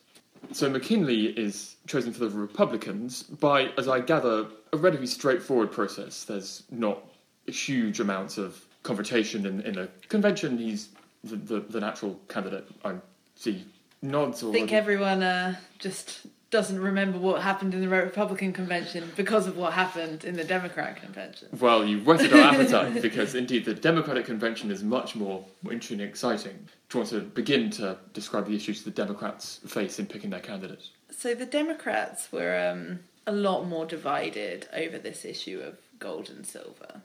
So 0.52 0.70
McKinley 0.70 1.28
is 1.28 1.78
chosen 1.88 2.12
for 2.12 2.20
the 2.26 2.30
Republicans 2.30 3.24
by, 3.24 3.70
as 3.78 3.88
I 3.88 4.02
gather, 4.02 4.48
a 4.74 4.78
relatively 4.78 5.08
straightforward 5.08 5.72
process. 5.72 6.26
There's 6.26 6.64
not 6.70 7.02
huge 7.48 8.02
amounts 8.02 8.38
of 8.38 8.66
confrontation 8.84 9.46
in, 9.46 9.62
in 9.62 9.78
a 9.78 9.88
convention. 10.10 10.58
He's 10.58 10.90
the, 11.24 11.38
the, 11.38 11.60
the 11.62 11.80
natural 11.80 12.20
candidate. 12.28 12.68
I 12.84 12.96
see 13.36 13.66
nods. 14.02 14.44
I 14.44 14.52
think 14.52 14.72
already. 14.72 14.76
everyone 14.76 15.24
uh, 15.24 15.56
just 15.80 16.26
doesn't 16.54 16.80
remember 16.80 17.18
what 17.18 17.42
happened 17.42 17.74
in 17.74 17.82
the 17.82 17.90
Republican 17.90 18.54
convention 18.54 19.12
because 19.16 19.48
of 19.48 19.58
what 19.58 19.74
happened 19.74 20.24
in 20.24 20.36
the 20.36 20.44
Democratic 20.44 21.02
convention. 21.02 21.48
Well, 21.60 21.84
you've 21.84 22.06
whetted 22.06 22.32
our 22.32 22.40
appetite 22.54 23.02
because 23.02 23.34
indeed 23.34 23.66
the 23.66 23.74
Democratic 23.74 24.26
convention 24.28 24.70
is 24.70 24.84
much 24.84 25.16
more 25.16 25.44
interesting 25.64 26.00
and 26.00 26.08
exciting. 26.08 26.70
Do 26.90 26.98
you 26.98 27.00
want 27.00 27.10
to 27.10 27.22
begin 27.22 27.72
to 27.72 27.98
describe 28.14 28.46
the 28.46 28.56
issues 28.56 28.84
the 28.84 28.92
Democrats 28.92 29.62
face 29.66 29.98
in 29.98 30.06
picking 30.06 30.30
their 30.30 30.42
candidate? 30.42 30.90
So 31.10 31.34
the 31.34 31.48
Democrats 31.48 32.32
were 32.32 32.70
um, 32.72 33.00
a 33.26 33.32
lot 33.32 33.66
more 33.66 33.88
divided 33.88 34.68
over 34.74 35.00
this 35.00 35.26
issue 35.26 35.60
of 35.60 35.78
gold 35.98 36.30
and 36.30 36.46
silver. 36.46 37.02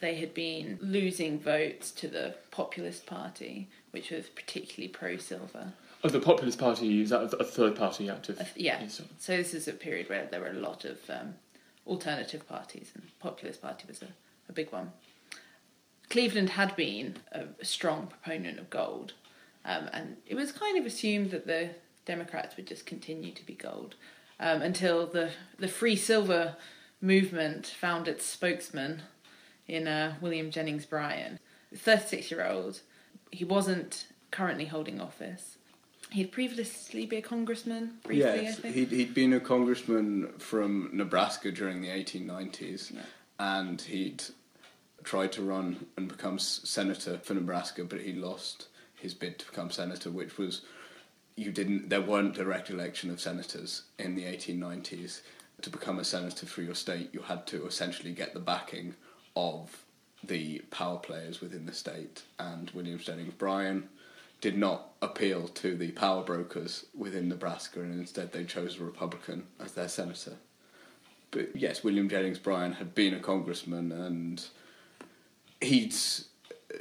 They 0.00 0.16
had 0.16 0.34
been 0.34 0.78
losing 0.82 1.38
votes 1.38 1.92
to 1.92 2.08
the 2.08 2.34
Populist 2.50 3.06
Party, 3.06 3.68
which 3.92 4.10
was 4.10 4.28
particularly 4.28 4.88
pro 4.88 5.16
silver. 5.16 5.72
Oh, 6.04 6.08
the 6.08 6.18
Populist 6.18 6.58
Party 6.58 7.00
is 7.00 7.10
that 7.10 7.32
a 7.38 7.44
third 7.44 7.76
party 7.76 8.10
active? 8.10 8.40
Uh, 8.40 8.44
yeah. 8.56 8.86
So 8.88 9.04
this 9.36 9.54
is 9.54 9.68
a 9.68 9.72
period 9.72 10.08
where 10.08 10.26
there 10.26 10.40
were 10.40 10.50
a 10.50 10.54
lot 10.54 10.84
of 10.84 10.98
um, 11.08 11.34
alternative 11.86 12.46
parties, 12.48 12.90
and 12.94 13.04
the 13.04 13.10
Populist 13.20 13.62
Party 13.62 13.84
was 13.86 14.02
a, 14.02 14.08
a 14.48 14.52
big 14.52 14.72
one. 14.72 14.92
Cleveland 16.10 16.50
had 16.50 16.74
been 16.74 17.16
a, 17.30 17.44
a 17.60 17.64
strong 17.64 18.08
proponent 18.08 18.58
of 18.58 18.68
gold, 18.68 19.12
um, 19.64 19.88
and 19.92 20.16
it 20.26 20.34
was 20.34 20.50
kind 20.50 20.76
of 20.76 20.84
assumed 20.84 21.30
that 21.30 21.46
the 21.46 21.70
Democrats 22.04 22.56
would 22.56 22.66
just 22.66 22.84
continue 22.84 23.32
to 23.32 23.46
be 23.46 23.54
gold 23.54 23.94
um, 24.40 24.60
until 24.60 25.06
the 25.06 25.30
the 25.58 25.68
free 25.68 25.96
silver 25.96 26.56
movement 27.00 27.66
found 27.66 28.08
its 28.08 28.24
spokesman 28.24 29.02
in 29.68 29.86
uh, 29.86 30.14
William 30.20 30.50
Jennings 30.50 30.86
Bryan, 30.86 31.38
36 31.74 32.30
year 32.30 32.46
old. 32.46 32.80
He 33.32 33.44
wasn't 33.44 34.06
currently 34.30 34.66
holding 34.66 35.00
office. 35.00 35.56
He'd 36.10 36.30
previously 36.30 37.06
been 37.06 37.20
a 37.20 37.22
congressman, 37.22 37.98
briefly, 38.04 38.24
I 38.30 38.34
Yes, 38.42 38.58
think. 38.58 38.74
he'd, 38.74 38.90
he'd 38.90 39.14
been 39.14 39.32
a 39.32 39.40
congressman 39.40 40.28
from 40.38 40.90
Nebraska 40.92 41.50
during 41.50 41.80
the 41.80 41.88
1890s, 41.88 42.92
Yeah. 42.94 43.00
and 43.40 43.80
he'd 43.80 44.22
tried 45.04 45.32
to 45.32 45.42
run 45.42 45.86
and 45.96 46.06
become 46.08 46.38
senator 46.38 47.18
for 47.18 47.34
Nebraska, 47.34 47.84
but 47.84 48.02
he 48.02 48.12
lost 48.12 48.68
his 48.94 49.14
bid 49.14 49.38
to 49.38 49.46
become 49.46 49.70
senator, 49.70 50.10
which 50.10 50.36
was 50.38 50.62
you 51.34 51.50
didn't. 51.50 51.88
There 51.88 52.02
weren't 52.02 52.34
direct 52.34 52.68
election 52.68 53.10
of 53.10 53.18
senators 53.18 53.82
in 53.98 54.14
the 54.14 54.24
1890s. 54.24 55.22
To 55.62 55.70
become 55.70 55.98
a 55.98 56.04
senator 56.04 56.44
for 56.44 56.60
your 56.62 56.74
state, 56.74 57.08
you 57.14 57.20
had 57.22 57.46
to 57.48 57.66
essentially 57.66 58.12
get 58.12 58.34
the 58.34 58.40
backing 58.40 58.94
of 59.34 59.82
the 60.24 60.60
power 60.70 60.98
players 60.98 61.40
within 61.40 61.66
the 61.66 61.74
state, 61.74 62.22
and 62.38 62.70
William 62.70 62.98
Jennings 62.98 63.34
Bryan 63.34 63.88
did 64.40 64.56
not 64.58 64.92
appeal 65.00 65.48
to 65.48 65.76
the 65.76 65.92
power 65.92 66.22
brokers 66.22 66.86
within 66.96 67.28
Nebraska, 67.28 67.80
and 67.80 67.98
instead 67.98 68.32
they 68.32 68.44
chose 68.44 68.78
a 68.78 68.84
Republican 68.84 69.44
as 69.60 69.72
their 69.72 69.88
senator. 69.88 70.36
But 71.30 71.56
yes, 71.56 71.82
William 71.82 72.08
Jennings 72.08 72.38
Bryan 72.38 72.72
had 72.74 72.94
been 72.94 73.14
a 73.14 73.20
congressman, 73.20 73.92
and 73.92 74.44
he'd 75.60 75.94
uh, 76.74 76.76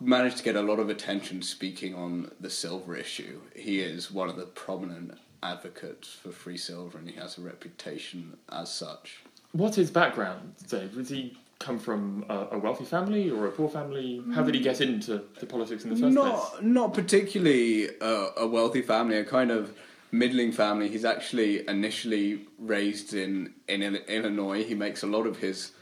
managed 0.00 0.38
to 0.38 0.42
get 0.42 0.56
a 0.56 0.62
lot 0.62 0.78
of 0.78 0.88
attention 0.90 1.40
speaking 1.42 1.94
on 1.94 2.30
the 2.40 2.50
silver 2.50 2.96
issue. 2.96 3.40
He 3.54 3.80
is 3.80 4.10
one 4.10 4.28
of 4.28 4.36
the 4.36 4.46
prominent 4.46 5.18
advocates 5.42 6.08
for 6.08 6.32
free 6.32 6.56
silver, 6.56 6.98
and 6.98 7.08
he 7.08 7.16
has 7.16 7.38
a 7.38 7.42
reputation 7.42 8.36
as 8.50 8.72
such. 8.72 9.22
What's 9.52 9.76
his 9.76 9.90
background, 9.90 10.54
Dan? 10.68 10.90
Does 10.94 11.08
he 11.08 11.38
come 11.64 11.78
from 11.78 12.24
a, 12.28 12.48
a 12.52 12.58
wealthy 12.58 12.84
family 12.84 13.30
or 13.30 13.46
a 13.46 13.50
poor 13.50 13.68
family? 13.68 14.22
How 14.34 14.42
did 14.42 14.54
he 14.54 14.60
get 14.60 14.80
into 14.80 15.22
the 15.40 15.46
politics 15.46 15.84
in 15.84 15.90
the 15.90 15.96
first 15.96 16.14
place? 16.14 16.62
Not 16.62 16.64
not 16.64 16.94
particularly 16.94 17.88
a, 18.00 18.28
a 18.38 18.46
wealthy 18.46 18.82
family, 18.82 19.16
a 19.16 19.24
kind 19.24 19.50
of 19.50 19.72
middling 20.12 20.52
family. 20.52 20.88
He's 20.88 21.04
actually 21.04 21.66
initially 21.68 22.46
raised 22.58 23.14
in 23.14 23.54
in 23.66 23.82
Illinois. 23.82 24.64
He 24.64 24.74
makes 24.74 25.02
a 25.02 25.06
lot 25.06 25.26
of 25.26 25.38
his 25.38 25.72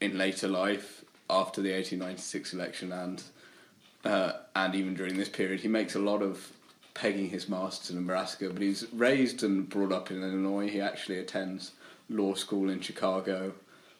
in 0.00 0.18
later 0.18 0.48
life 0.48 1.04
after 1.30 1.62
the 1.62 1.72
1896 1.72 2.54
election 2.54 2.92
and 2.92 3.22
uh, 4.04 4.32
and 4.56 4.74
even 4.74 4.94
during 4.94 5.16
this 5.16 5.28
period, 5.28 5.60
he 5.60 5.68
makes 5.68 5.94
a 5.94 5.98
lot 5.98 6.22
of 6.22 6.52
pegging 6.94 7.28
his 7.30 7.48
master 7.48 7.88
to 7.88 7.94
Nebraska. 7.94 8.50
But 8.50 8.62
he's 8.62 8.86
raised 8.92 9.42
and 9.44 9.68
brought 9.68 9.92
up 9.92 10.10
in 10.10 10.22
Illinois. 10.22 10.68
He 10.68 10.80
actually 10.80 11.18
attends 11.18 11.72
law 12.08 12.34
school 12.34 12.68
in 12.68 12.80
Chicago. 12.80 13.52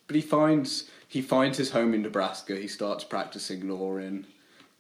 But 0.07 0.17
he 0.17 0.23
finds 0.23 0.85
he 1.09 1.23
finds 1.23 1.59
his 1.59 1.71
home 1.71 1.95
in 1.95 2.03
Nebraska. 2.03 2.57
He 2.57 2.69
starts 2.69 3.05
practicing 3.05 3.69
law 3.69 3.97
in 3.97 4.27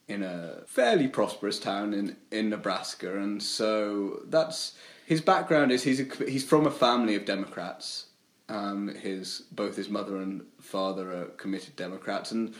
in 0.08 0.22
a 0.22 0.62
fairly 0.66 1.08
prosperous 1.08 1.58
town 1.58 1.94
in, 1.94 2.16
in 2.30 2.50
Nebraska, 2.50 3.18
and 3.18 3.42
so 3.42 4.22
that's 4.26 4.74
his 5.06 5.20
background. 5.20 5.72
Is 5.72 5.82
he's 5.84 6.00
a, 6.00 6.04
he's 6.28 6.44
from 6.44 6.66
a 6.66 6.70
family 6.70 7.14
of 7.14 7.24
Democrats. 7.24 8.06
Um, 8.48 8.88
his 8.88 9.44
both 9.52 9.76
his 9.76 9.88
mother 9.88 10.16
and 10.16 10.42
father 10.60 11.12
are 11.12 11.24
committed 11.26 11.76
Democrats, 11.76 12.32
and 12.32 12.54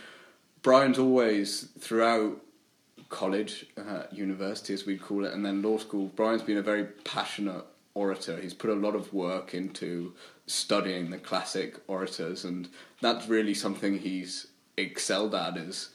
Bryan's 0.63 0.99
always 0.99 1.69
throughout 1.79 2.41
college, 3.09 3.67
uh, 3.77 4.05
university 4.11 4.73
as 4.73 4.87
we'd 4.87 5.03
call 5.03 5.25
it, 5.25 5.35
and 5.35 5.45
then 5.45 5.63
law 5.63 5.79
school. 5.79 6.07
Bryan's 6.09 6.43
been 6.43 6.57
a 6.57 6.63
very 6.63 6.85
passionate 6.85 7.65
orator. 7.95 8.41
He's 8.41 8.55
put 8.55 8.71
a 8.71 8.75
lot 8.75 8.95
of 8.95 9.13
work 9.13 9.55
into 9.55 10.15
studying 10.47 11.11
the 11.11 11.19
classic 11.19 11.77
orators, 11.89 12.45
and 12.45 12.69
that's 13.01 13.29
really 13.29 13.55
something 13.55 13.99
he's 13.99 14.49
excelled 14.77 15.35
at. 15.35 15.57
Is 15.57 15.91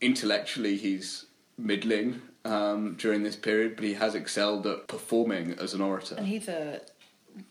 intellectually 0.00 0.76
he's 0.76 1.26
middling 1.58 2.20
um, 2.44 2.96
during 2.98 3.22
this 3.22 3.36
period, 3.36 3.76
but 3.76 3.84
he 3.84 3.94
has 3.94 4.14
excelled 4.14 4.66
at 4.66 4.88
performing 4.88 5.52
as 5.58 5.74
an 5.74 5.80
orator. 5.80 6.16
And 6.16 6.26
he's 6.26 6.48
a 6.48 6.80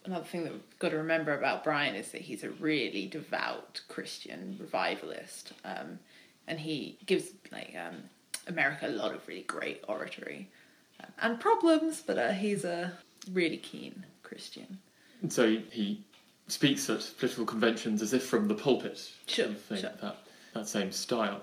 another 0.04 0.26
thing 0.26 0.44
that 0.44 0.52
we've 0.52 0.80
got 0.80 0.90
to 0.90 0.98
remember 0.98 1.38
about 1.38 1.64
Bryan 1.64 1.96
is 1.96 2.12
that 2.12 2.22
he's 2.22 2.44
a 2.44 2.50
really 2.50 3.08
devout 3.08 3.82
Christian 3.88 4.58
revivalist, 4.60 5.54
um, 5.64 6.00
and 6.48 6.60
he 6.60 6.98
gives 7.06 7.30
like 7.52 7.76
um, 7.76 7.96
America 8.48 8.88
a 8.88 8.90
lot 8.90 9.14
of 9.14 9.28
really 9.28 9.44
great 9.44 9.84
oratory 9.88 10.50
um, 11.02 11.12
and 11.22 11.40
problems, 11.40 12.02
but 12.06 12.18
uh, 12.18 12.32
he's 12.32 12.64
a 12.64 12.94
really 13.30 13.58
keen 13.58 14.06
Christian. 14.24 14.80
And 15.22 15.32
so 15.32 15.48
he, 15.48 15.64
he 15.72 16.04
speaks 16.48 16.90
at 16.90 17.12
political 17.18 17.46
conventions 17.46 18.02
as 18.02 18.14
if 18.14 18.26
from 18.26 18.48
the 18.48 18.56
pulpit. 18.56 19.10
Sure, 19.28 19.48
You 19.48 19.54
think 19.54 19.82
sure. 19.82 19.92
That, 20.02 20.18
that 20.54 20.68
same 20.68 20.92
style. 20.92 21.42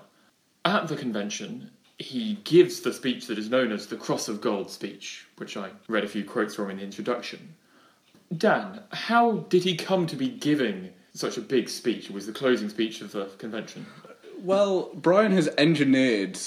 At 0.65 0.87
the 0.87 0.95
convention, 0.95 1.71
he 1.97 2.39
gives 2.43 2.81
the 2.81 2.93
speech 2.93 3.27
that 3.27 3.37
is 3.37 3.49
known 3.49 3.71
as 3.71 3.87
the 3.87 3.97
Cross 3.97 4.27
of 4.29 4.41
Gold 4.41 4.69
speech, 4.71 5.27
which 5.37 5.57
I 5.57 5.71
read 5.87 6.03
a 6.03 6.07
few 6.07 6.23
quotes 6.23 6.55
from 6.55 6.69
in 6.69 6.77
the 6.77 6.83
introduction. 6.83 7.55
Dan, 8.35 8.81
how 8.91 9.45
did 9.49 9.63
he 9.63 9.75
come 9.75 10.07
to 10.07 10.15
be 10.15 10.27
giving 10.29 10.89
such 11.13 11.37
a 11.37 11.41
big 11.41 11.69
speech? 11.69 12.05
It 12.05 12.13
was 12.13 12.25
the 12.25 12.31
closing 12.31 12.69
speech 12.69 13.01
of 13.01 13.11
the 13.11 13.25
convention. 13.37 13.85
Well, 14.39 14.89
Bryan 14.93 15.31
has 15.33 15.49
engineered 15.57 16.39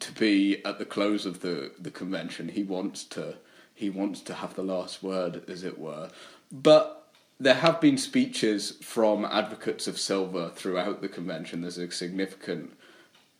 to 0.00 0.12
be 0.12 0.64
at 0.64 0.78
the 0.78 0.84
close 0.84 1.24
of 1.24 1.40
the, 1.40 1.72
the 1.78 1.90
convention. 1.90 2.48
He 2.48 2.62
wants 2.62 3.04
to 3.04 3.36
he 3.74 3.90
wants 3.90 4.20
to 4.22 4.34
have 4.34 4.54
the 4.54 4.62
last 4.62 5.02
word, 5.02 5.42
as 5.48 5.64
it 5.64 5.78
were. 5.78 6.10
But 6.52 7.10
there 7.40 7.54
have 7.54 7.80
been 7.80 7.98
speeches 7.98 8.72
from 8.80 9.24
advocates 9.24 9.86
of 9.88 9.98
silver 9.98 10.50
throughout 10.54 11.02
the 11.02 11.08
convention. 11.08 11.60
There's 11.60 11.78
a 11.78 11.90
significant 11.90 12.72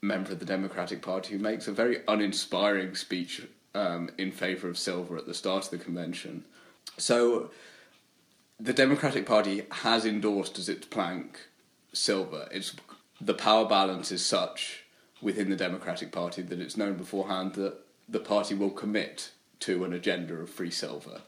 member 0.02 0.32
of 0.32 0.40
the 0.40 0.44
Democratic 0.44 1.00
Party 1.00 1.32
who 1.32 1.38
makes 1.38 1.68
a 1.68 1.72
very 1.72 2.02
uninspiring 2.08 2.94
speech 2.96 3.42
um, 3.74 4.10
in 4.18 4.32
favour 4.32 4.68
of 4.68 4.76
silver 4.76 5.16
at 5.16 5.26
the 5.26 5.34
start 5.34 5.64
of 5.64 5.70
the 5.70 5.78
convention. 5.78 6.44
So 6.98 7.50
the 8.58 8.72
Democratic 8.72 9.26
Party 9.26 9.62
has 9.70 10.04
endorsed 10.04 10.58
as 10.58 10.68
its 10.68 10.86
plank 10.86 11.40
silver. 11.92 12.48
It's 12.50 12.74
the 13.20 13.34
power 13.34 13.66
balance 13.66 14.12
is 14.12 14.24
such 14.24 14.84
within 15.22 15.48
the 15.48 15.56
Democratic 15.56 16.12
Party 16.12 16.42
that 16.42 16.60
it's 16.60 16.76
known 16.76 16.94
beforehand 16.94 17.54
that 17.54 17.78
the 18.08 18.20
party 18.20 18.54
will 18.54 18.70
commit 18.70 19.30
to 19.64 19.84
an 19.84 19.92
agenda 19.92 20.34
of 20.34 20.50
free 20.50 20.70
silver. 20.70 21.20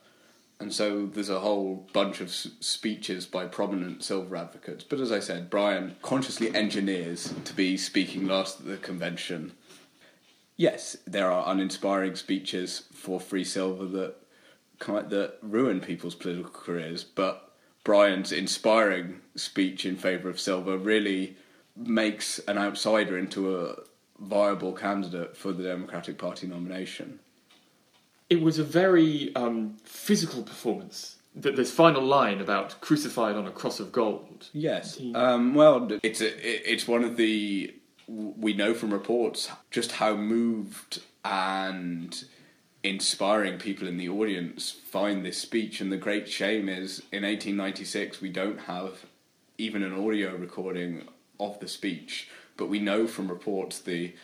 And 0.59 0.73
so 0.73 1.07
there's 1.07 1.28
a 1.28 1.40
whole 1.40 1.87
bunch 1.93 2.21
of 2.21 2.31
speeches 2.31 3.26
by 3.26 3.47
prominent 3.47 4.02
silver 4.02 4.37
advocates. 4.37 4.85
But 4.85 5.00
as 5.00 5.12
I 5.12 5.21
said, 5.21 5.50
Bryan 5.50 5.97
consciously 6.02 6.55
engineers 6.55 7.35
to 7.45 7.52
be 7.55 7.76
speaking 7.76 8.26
last 8.26 8.61
at 8.61 8.66
the 8.66 8.76
convention. 8.78 9.52
Yes, 10.57 10.97
there 11.07 11.31
are 11.31 11.50
uninspiring 11.50 12.16
speeches 12.16 12.85
for 12.93 13.21
free 13.21 13.45
silver 13.45 13.85
that 13.85 14.14
kind 14.78 15.11
that 15.11 15.37
ruin 15.43 15.81
people's 15.81 16.14
political 16.14 16.50
careers, 16.50 17.05
but 17.05 17.47
Bryan's 17.85 18.33
inspiring 18.33 19.21
speech 19.37 19.87
in 19.87 19.97
favour 19.97 20.28
of 20.28 20.40
Silver 20.40 20.76
really 20.76 21.37
makes 21.76 22.38
an 22.40 22.59
outsider 22.59 23.16
into 23.16 23.57
a 23.57 23.76
viable 24.19 24.73
candidate 24.73 25.37
for 25.37 25.52
the 25.52 25.62
Democratic 25.62 26.19
Party 26.19 26.47
nomination. 26.47 27.21
It 28.28 28.40
was 28.40 28.59
a 28.59 28.64
very 28.64 29.35
um, 29.37 29.76
physical 29.85 30.42
performance. 30.42 31.16
That 31.35 31.54
this 31.54 31.71
final 31.71 32.02
line 32.02 32.40
about 32.40 32.80
crucified 32.80 33.37
on 33.37 33.47
a 33.47 33.50
cross 33.50 33.78
of 33.78 33.92
gold. 33.92 34.49
Yes. 34.54 34.99
Um, 35.14 35.54
well, 35.54 35.87
it's 36.02 36.23
a, 36.23 36.73
it's 36.73 36.88
one 36.88 37.04
of 37.04 37.18
the 37.18 37.75
we 38.09 38.54
know 38.54 38.73
from 38.73 38.92
reports 38.92 39.50
just 39.71 39.92
how 39.92 40.14
moved 40.14 41.02
and 41.25 42.25
inspiring 42.83 43.59
people 43.59 43.88
in 43.88 43.97
the 43.97 44.09
audience 44.09 44.71
find 44.71 45.25
this 45.25 45.38
speech. 45.38 45.80
And 45.80 45.90
the 45.90 45.97
great 45.97 46.28
shame 46.28 46.68
is 46.68 47.00
in 47.12 47.23
1896 47.23 48.21
we 48.21 48.30
don't 48.30 48.61
have 48.61 49.04
even 49.59 49.83
an 49.83 49.92
audio 49.92 50.37
recording 50.37 51.09
of 51.40 51.59
the 51.61 51.68
speech, 51.68 52.28
but 52.56 52.68
we 52.68 52.78
know 52.78 53.06
from 53.06 53.28
reports 53.28 53.78
the 53.78 54.14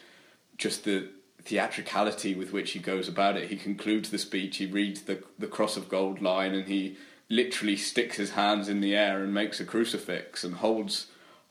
just 0.57 0.85
the 0.85 1.09
theatricality 1.45 2.35
with 2.35 2.53
which 2.53 2.73
he 2.73 2.79
goes 2.79 3.09
about 3.09 3.37
it. 3.37 3.49
He 3.51 3.57
concludes 3.57 4.11
the 4.11 4.19
speech, 4.19 4.57
he 4.59 4.67
reads 4.67 5.03
the 5.03 5.23
the 5.39 5.47
cross 5.47 5.77
of 5.77 5.89
gold 5.89 6.21
line, 6.23 6.55
and 6.55 6.69
he 6.69 6.97
literally 7.29 7.77
sticks 7.77 8.17
his 8.17 8.33
hands 8.33 8.69
in 8.69 8.81
the 8.81 8.95
air 8.95 9.23
and 9.23 9.33
makes 9.33 9.59
a 9.61 9.65
crucifix 9.65 10.45
and 10.45 10.57
holds 10.57 11.07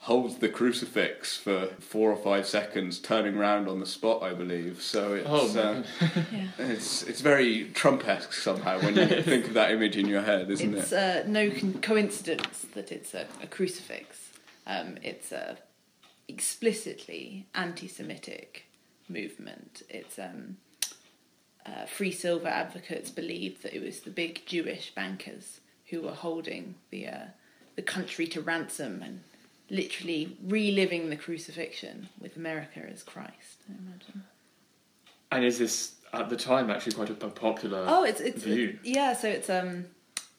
holds 0.05 0.37
the 0.37 0.49
crucifix 0.49 1.37
for 1.37 1.67
four 1.79 2.11
or 2.11 2.15
five 2.15 2.47
seconds, 2.47 2.97
turning 2.99 3.37
round 3.37 3.67
on 3.67 3.79
the 3.79 3.85
spot, 3.85 4.23
I 4.23 4.33
believe. 4.33 4.81
So 4.81 5.13
it's 5.13 5.27
Oh, 5.29 5.59
uh, 5.59 5.83
Yeah. 6.31 6.47
it's 6.57 7.03
it's 7.03 7.21
very 7.21 7.65
Trump-esque 7.73 8.33
somehow 8.33 8.79
when 8.81 8.95
you 8.95 9.05
think 9.23 9.45
of 9.47 9.53
that 9.53 9.69
image 9.71 9.97
in 9.97 10.07
your 10.07 10.21
head, 10.23 10.49
isn't 10.49 10.73
It's 10.75 10.91
it? 10.91 11.25
uh, 11.25 11.27
no 11.29 11.51
con- 11.51 11.81
coincidence 11.81 12.65
that 12.73 12.91
it's 12.91 13.13
a, 13.13 13.27
a 13.43 13.47
crucifix. 13.47 14.29
Um, 14.65 14.97
it's 15.03 15.31
a 15.31 15.57
explicitly 16.27 17.45
anti-Semitic 17.53 18.65
movement. 19.11 19.83
It's 19.89 20.17
um, 20.19 20.57
uh, 21.65 21.85
free 21.85 22.11
silver 22.11 22.47
advocates 22.47 23.09
believed 23.09 23.63
that 23.63 23.75
it 23.75 23.83
was 23.83 24.01
the 24.01 24.09
big 24.09 24.45
Jewish 24.45 24.93
bankers 24.95 25.59
who 25.89 26.01
were 26.01 26.13
holding 26.13 26.75
the 26.89 27.07
uh, 27.07 27.25
the 27.75 27.81
country 27.81 28.27
to 28.27 28.41
ransom 28.41 29.01
and 29.01 29.21
literally 29.69 30.37
reliving 30.43 31.09
the 31.09 31.15
crucifixion 31.15 32.09
with 32.19 32.35
America 32.35 32.81
as 32.91 33.03
Christ. 33.03 33.63
I 33.69 33.73
imagine. 33.77 34.23
And 35.31 35.45
is 35.45 35.57
this 35.59 35.95
at 36.13 36.29
the 36.29 36.35
time 36.35 36.69
actually 36.69 36.91
quite 36.93 37.09
a, 37.09 37.13
popular 37.13 37.85
Oh, 37.87 38.03
it's 38.03 38.19
it's 38.19 38.43
view? 38.43 38.77
yeah. 38.83 39.13
So 39.13 39.29
it's 39.29 39.49
um, 39.49 39.85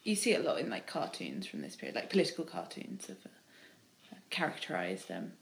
you 0.02 0.14
see 0.16 0.32
it 0.32 0.44
a 0.44 0.48
lot 0.48 0.58
in 0.58 0.68
like 0.68 0.86
cartoons 0.86 1.46
from 1.46 1.62
this 1.62 1.76
period, 1.76 1.94
like 1.94 2.10
political 2.10 2.44
cartoons 2.44 3.08
of 3.08 3.16
uh, 3.24 4.16
characterized 4.30 5.10
um, 5.10 5.32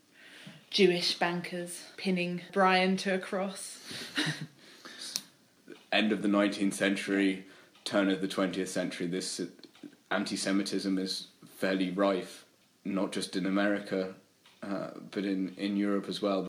Jewish 0.71 1.19
bankers 1.19 1.83
pinning 1.97 2.43
Bryan 2.53 2.97
to 2.99 3.15
a 3.15 3.19
cross. 3.19 3.81
End 5.93 6.13
of 6.13 6.23
the 6.23 6.29
19th 6.29 6.75
century, 6.75 7.45
turn 7.85 8.09
of 8.09 8.21
the 8.21 8.29
20th 8.29 8.69
century, 8.69 9.09
this 9.09 9.41
anti-Semitism 10.13 10.97
is 10.97 11.27
fairly 11.57 11.91
rife, 11.91 12.45
not 12.85 13.11
just 13.11 13.35
in 13.35 13.47
America, 13.47 14.15
uh, 14.63 14.91
but 15.11 15.25
in, 15.25 15.55
in 15.57 15.77
Europe 15.77 16.09
as 16.09 16.23
well. 16.23 16.47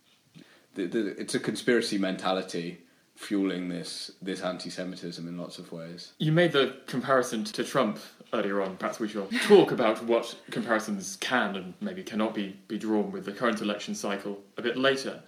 The, 0.75 0.85
the, 0.85 1.19
it's 1.19 1.33
a 1.33 1.39
conspiracy 1.39 1.97
mentality 1.97 2.81
fueling 3.15 3.69
this 3.69 4.11
this 4.21 4.41
anti-Semitism 4.41 5.27
in 5.27 5.37
lots 5.37 5.59
of 5.59 5.71
ways. 5.71 6.13
You 6.17 6.31
made 6.31 6.53
the 6.53 6.77
comparison 6.87 7.43
to 7.43 7.63
Trump 7.63 7.99
earlier 8.33 8.61
on. 8.61 8.77
Perhaps 8.77 8.99
we 8.99 9.07
shall 9.07 9.27
talk 9.47 9.71
about 9.71 10.03
what 10.03 10.35
comparisons 10.51 11.17
can 11.17 11.55
and 11.55 11.73
maybe 11.81 12.03
cannot 12.03 12.33
be, 12.33 12.55
be 12.67 12.77
drawn 12.77 13.11
with 13.11 13.25
the 13.25 13.31
current 13.31 13.61
election 13.61 13.95
cycle 13.95 14.39
a 14.57 14.61
bit 14.61 14.77
later. 14.77 15.21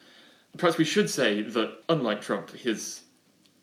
Perhaps 0.57 0.77
we 0.77 0.85
should 0.85 1.09
say 1.09 1.41
that, 1.41 1.83
unlike 1.89 2.21
Trump, 2.21 2.51
his 2.51 3.01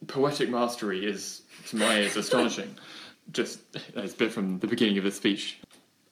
poetic 0.06 0.48
mastery 0.48 1.06
is, 1.06 1.42
to 1.68 1.76
my 1.76 2.00
ears, 2.00 2.16
astonishing. 2.16 2.74
Just 3.32 3.60
a 3.94 4.08
bit 4.08 4.32
from 4.32 4.58
the 4.58 4.66
beginning 4.66 4.98
of 4.98 5.04
the 5.04 5.12
speech. 5.12 5.60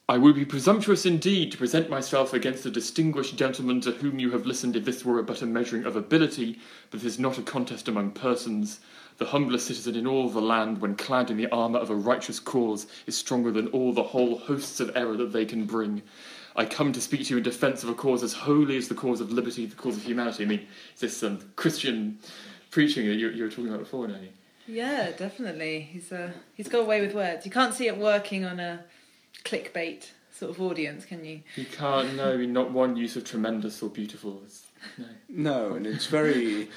I 0.07 0.17
would 0.17 0.33
be 0.33 0.45
presumptuous 0.45 1.05
indeed 1.05 1.51
to 1.51 1.57
present 1.57 1.87
myself 1.87 2.33
against 2.33 2.65
a 2.65 2.71
distinguished 2.71 3.35
gentleman 3.35 3.79
to 3.81 3.91
whom 3.91 4.17
you 4.17 4.31
have 4.31 4.47
listened 4.47 4.75
if 4.75 4.85
this 4.85 5.05
were 5.05 5.21
but 5.21 5.43
a 5.43 5.45
measuring 5.45 5.85
of 5.85 5.95
ability, 5.95 6.59
but 6.89 7.01
this 7.01 7.13
is 7.13 7.19
not 7.19 7.37
a 7.37 7.43
contest 7.43 7.87
among 7.87 8.11
persons. 8.11 8.79
The 9.19 9.25
humblest 9.25 9.67
citizen 9.67 9.95
in 9.95 10.07
all 10.07 10.29
the 10.29 10.41
land, 10.41 10.81
when 10.81 10.95
clad 10.95 11.29
in 11.29 11.37
the 11.37 11.51
armour 11.51 11.79
of 11.79 11.89
a 11.89 11.95
righteous 11.95 12.39
cause, 12.39 12.87
is 13.05 13.17
stronger 13.17 13.51
than 13.51 13.67
all 13.67 13.93
the 13.93 14.01
whole 14.03 14.37
hosts 14.37 14.79
of 14.79 14.95
error 14.95 15.17
that 15.17 15.33
they 15.33 15.45
can 15.45 15.65
bring. 15.65 16.01
I 16.55 16.65
come 16.65 16.91
to 16.93 17.01
speak 17.01 17.25
to 17.25 17.33
you 17.33 17.37
in 17.37 17.43
defence 17.43 17.83
of 17.83 17.89
a 17.89 17.93
cause 17.93 18.23
as 18.23 18.33
holy 18.33 18.77
as 18.77 18.87
the 18.87 18.95
cause 18.95 19.21
of 19.21 19.31
liberty, 19.31 19.65
the 19.65 19.75
cause 19.75 19.97
of 19.97 20.03
humanity. 20.03 20.43
I 20.43 20.47
mean, 20.47 20.67
is 20.93 21.01
this 21.01 21.21
um, 21.21 21.39
Christian 21.55 22.17
preaching 22.71 23.07
that 23.07 23.15
you, 23.15 23.29
you 23.29 23.43
were 23.43 23.49
talking 23.49 23.67
about 23.67 23.79
before, 23.79 24.07
Noni? 24.07 24.31
Yeah, 24.67 25.11
definitely. 25.11 25.81
He's 25.81 26.11
uh, 26.11 26.31
he's 26.53 26.67
got 26.67 26.79
away 26.79 27.01
with 27.01 27.13
words. 27.13 27.45
You 27.45 27.51
can't 27.51 27.73
see 27.73 27.87
it 27.87 27.97
working 27.97 28.45
on 28.45 28.59
a 28.59 28.83
clickbait 29.43 30.11
sort 30.31 30.51
of 30.51 30.61
audience, 30.61 31.05
can 31.05 31.25
you? 31.25 31.41
You 31.55 31.65
can't 31.65 32.15
know, 32.15 32.37
not 32.37 32.71
one 32.71 32.95
use 32.95 33.15
of 33.15 33.25
tremendous 33.25 33.81
or 33.81 33.89
beautiful. 33.89 34.41
It's, 34.45 34.65
no. 34.97 35.05
No, 35.27 35.73
and 35.75 35.85
it's 35.85 36.05
very. 36.05 36.69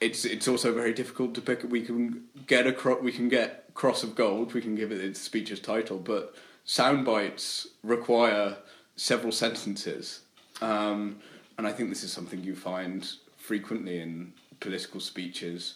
It's 0.00 0.24
it's 0.24 0.46
also 0.46 0.72
very 0.74 0.92
difficult 0.92 1.34
to 1.34 1.40
pick. 1.40 1.62
We 1.68 1.80
can 1.82 2.24
get 2.46 2.66
a 2.66 2.72
cro- 2.72 3.00
we 3.00 3.12
can 3.12 3.28
get 3.28 3.72
cross 3.74 4.02
of 4.02 4.14
gold. 4.14 4.52
We 4.52 4.60
can 4.60 4.74
give 4.74 4.92
it 4.92 5.00
its 5.00 5.20
speech's 5.20 5.60
title, 5.60 5.98
but 5.98 6.34
sound 6.64 7.04
bites 7.06 7.68
require 7.82 8.56
several 8.96 9.32
sentences, 9.32 10.20
um, 10.60 11.16
and 11.56 11.66
I 11.66 11.72
think 11.72 11.88
this 11.88 12.04
is 12.04 12.12
something 12.12 12.44
you 12.44 12.54
find 12.54 13.08
frequently 13.38 14.00
in 14.00 14.32
political 14.60 15.00
speeches, 15.00 15.74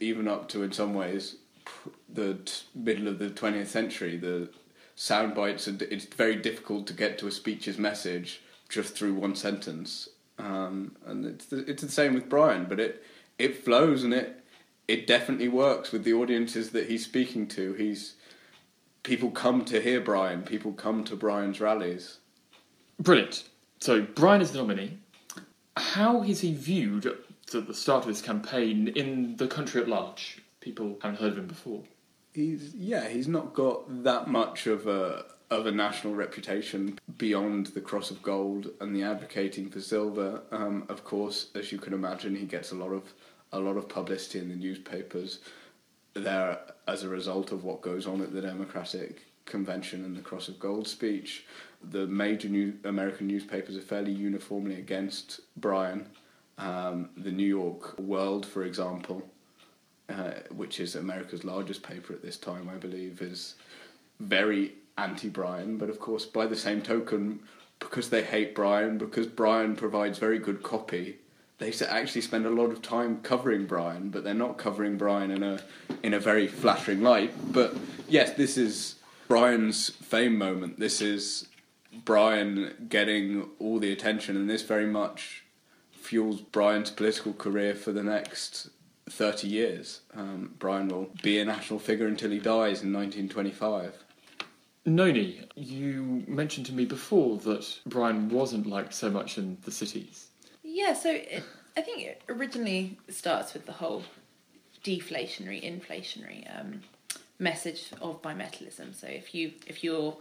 even 0.00 0.28
up 0.28 0.48
to 0.50 0.62
in 0.62 0.72
some 0.72 0.92
ways 0.94 1.36
the 2.12 2.34
t- 2.34 2.52
middle 2.74 3.08
of 3.08 3.18
the 3.18 3.30
twentieth 3.30 3.70
century. 3.70 4.18
The 4.18 4.50
sound 4.96 5.34
bites. 5.34 5.66
are- 5.66 5.76
It's 5.80 6.04
very 6.04 6.36
difficult 6.36 6.86
to 6.88 6.92
get 6.92 7.16
to 7.18 7.26
a 7.26 7.30
speech's 7.30 7.78
message 7.78 8.42
just 8.68 8.94
through 8.94 9.14
one 9.14 9.34
sentence 9.36 10.08
um, 10.38 10.96
and 11.06 11.24
it's 11.26 11.46
the, 11.46 11.58
it's 11.70 11.82
the 11.82 11.88
same 11.90 12.14
with 12.14 12.28
Bryan, 12.28 12.66
but 12.68 12.80
it 12.80 13.02
it 13.38 13.64
flows 13.64 14.04
and 14.04 14.14
it 14.14 14.40
it 14.86 15.06
definitely 15.06 15.48
works 15.48 15.92
with 15.92 16.04
the 16.04 16.12
audiences 16.12 16.70
that 16.70 16.88
he's 16.88 17.04
speaking 17.04 17.46
to. 17.48 17.72
He's 17.74 18.14
people 19.02 19.30
come 19.30 19.64
to 19.66 19.80
hear 19.80 20.00
Bryan. 20.00 20.42
People 20.42 20.72
come 20.72 21.04
to 21.04 21.16
Bryan's 21.16 21.60
rallies. 21.60 22.18
Brilliant. 22.98 23.44
So 23.80 24.02
Bryan 24.02 24.42
is 24.42 24.52
the 24.52 24.58
nominee. 24.58 24.98
How 25.76 26.22
is 26.22 26.40
he 26.40 26.54
viewed 26.54 27.06
at 27.06 27.16
the 27.50 27.74
start 27.74 28.02
of 28.02 28.08
this 28.08 28.22
campaign 28.22 28.88
in 28.88 29.36
the 29.36 29.48
country 29.48 29.80
at 29.80 29.88
large? 29.88 30.42
People 30.60 30.98
haven't 31.02 31.20
heard 31.20 31.32
of 31.32 31.38
him 31.38 31.46
before. 31.46 31.82
He's 32.32 32.74
yeah, 32.74 33.08
he's 33.08 33.28
not 33.28 33.54
got 33.54 34.04
that 34.04 34.28
much 34.28 34.66
of 34.66 34.86
a 34.86 35.24
of 35.54 35.66
a 35.66 35.72
national 35.72 36.14
reputation 36.14 36.98
beyond 37.16 37.66
the 37.66 37.80
cross 37.80 38.10
of 38.10 38.22
gold 38.22 38.70
and 38.80 38.94
the 38.94 39.02
advocating 39.02 39.70
for 39.70 39.80
silver. 39.80 40.42
Um, 40.50 40.84
of 40.88 41.04
course, 41.04 41.48
as 41.54 41.70
you 41.72 41.78
can 41.78 41.92
imagine, 41.92 42.34
he 42.34 42.46
gets 42.46 42.72
a 42.72 42.74
lot 42.74 42.92
of 42.92 43.12
a 43.52 43.58
lot 43.58 43.76
of 43.76 43.88
publicity 43.88 44.40
in 44.40 44.48
the 44.48 44.56
newspapers 44.56 45.38
there 46.14 46.58
as 46.88 47.04
a 47.04 47.08
result 47.08 47.52
of 47.52 47.62
what 47.62 47.82
goes 47.82 48.04
on 48.06 48.20
at 48.20 48.32
the 48.32 48.40
Democratic 48.40 49.26
convention 49.46 50.04
and 50.04 50.16
the 50.16 50.22
cross 50.22 50.48
of 50.48 50.58
gold 50.58 50.88
speech. 50.88 51.44
The 51.90 52.06
major 52.06 52.48
new 52.48 52.74
American 52.84 53.28
newspapers 53.28 53.76
are 53.76 53.82
fairly 53.82 54.10
uniformly 54.10 54.76
against 54.76 55.40
Bryan. 55.56 56.08
Um, 56.58 57.10
the 57.16 57.30
New 57.30 57.46
York 57.46 57.96
World, 57.98 58.44
for 58.44 58.64
example, 58.64 59.22
uh, 60.08 60.32
which 60.50 60.80
is 60.80 60.96
America's 60.96 61.44
largest 61.44 61.82
paper 61.82 62.12
at 62.12 62.22
this 62.22 62.36
time, 62.36 62.68
I 62.68 62.76
believe, 62.76 63.22
is 63.22 63.54
very 64.18 64.74
anti 64.96 65.28
Bryan. 65.28 65.78
But 65.78 65.90
of 65.90 65.98
course, 66.00 66.24
by 66.24 66.46
the 66.46 66.56
same 66.56 66.82
token, 66.82 67.40
because 67.78 68.10
they 68.10 68.22
hate 68.22 68.54
Bryan, 68.54 68.98
because 68.98 69.26
Bryan 69.26 69.76
provides 69.76 70.18
very 70.18 70.38
good 70.38 70.62
copy, 70.62 71.18
they 71.58 71.72
actually 71.86 72.20
spend 72.20 72.46
a 72.46 72.50
lot 72.50 72.70
of 72.70 72.82
time 72.82 73.20
covering 73.22 73.66
Bryan, 73.66 74.10
but 74.10 74.24
they're 74.24 74.34
not 74.34 74.58
covering 74.58 74.98
Bryan 74.98 75.30
in 75.30 75.42
a 75.42 75.60
in 76.02 76.14
a 76.14 76.20
very 76.20 76.46
flattering 76.46 77.02
light. 77.02 77.32
But 77.52 77.74
yes, 78.08 78.34
this 78.34 78.56
is 78.58 78.96
Bryan's 79.28 79.90
fame 79.90 80.36
moment. 80.36 80.78
This 80.78 81.00
is 81.00 81.48
Bryan 82.04 82.86
getting 82.88 83.48
all 83.58 83.78
the 83.78 83.92
attention, 83.92 84.36
and 84.36 84.50
this 84.50 84.62
very 84.62 84.86
much 84.86 85.44
fuels 85.92 86.40
Bryan's 86.40 86.90
political 86.90 87.32
career 87.32 87.74
for 87.74 87.92
the 87.92 88.02
next 88.02 88.68
30 89.08 89.48
years. 89.48 90.00
Um, 90.14 90.54
Bryan 90.58 90.88
will 90.88 91.10
be 91.22 91.38
a 91.38 91.44
national 91.44 91.78
figure 91.78 92.06
until 92.06 92.30
he 92.30 92.38
dies 92.38 92.82
in 92.82 92.92
1925. 92.92 94.03
Noni, 94.86 95.40
you 95.54 96.24
mentioned 96.26 96.66
to 96.66 96.72
me 96.72 96.84
before 96.84 97.38
that 97.38 97.78
Bryan 97.86 98.28
wasn't 98.28 98.66
liked 98.66 98.92
so 98.92 99.10
much 99.10 99.38
in 99.38 99.56
the 99.64 99.70
cities. 99.70 100.28
Yeah, 100.62 100.92
so 100.92 101.10
it, 101.10 101.42
I 101.76 101.80
think 101.80 102.02
it 102.02 102.22
originally 102.28 102.98
starts 103.08 103.54
with 103.54 103.66
the 103.66 103.72
whole 103.72 104.02
deflationary, 104.82 105.62
inflationary 105.64 106.46
um, 106.58 106.82
message 107.38 107.90
of 108.00 108.22
bimetallism. 108.22 108.94
So 108.94 109.06
if 109.06 109.34
you 109.34 109.52
if 109.66 109.82
you're 109.82 110.16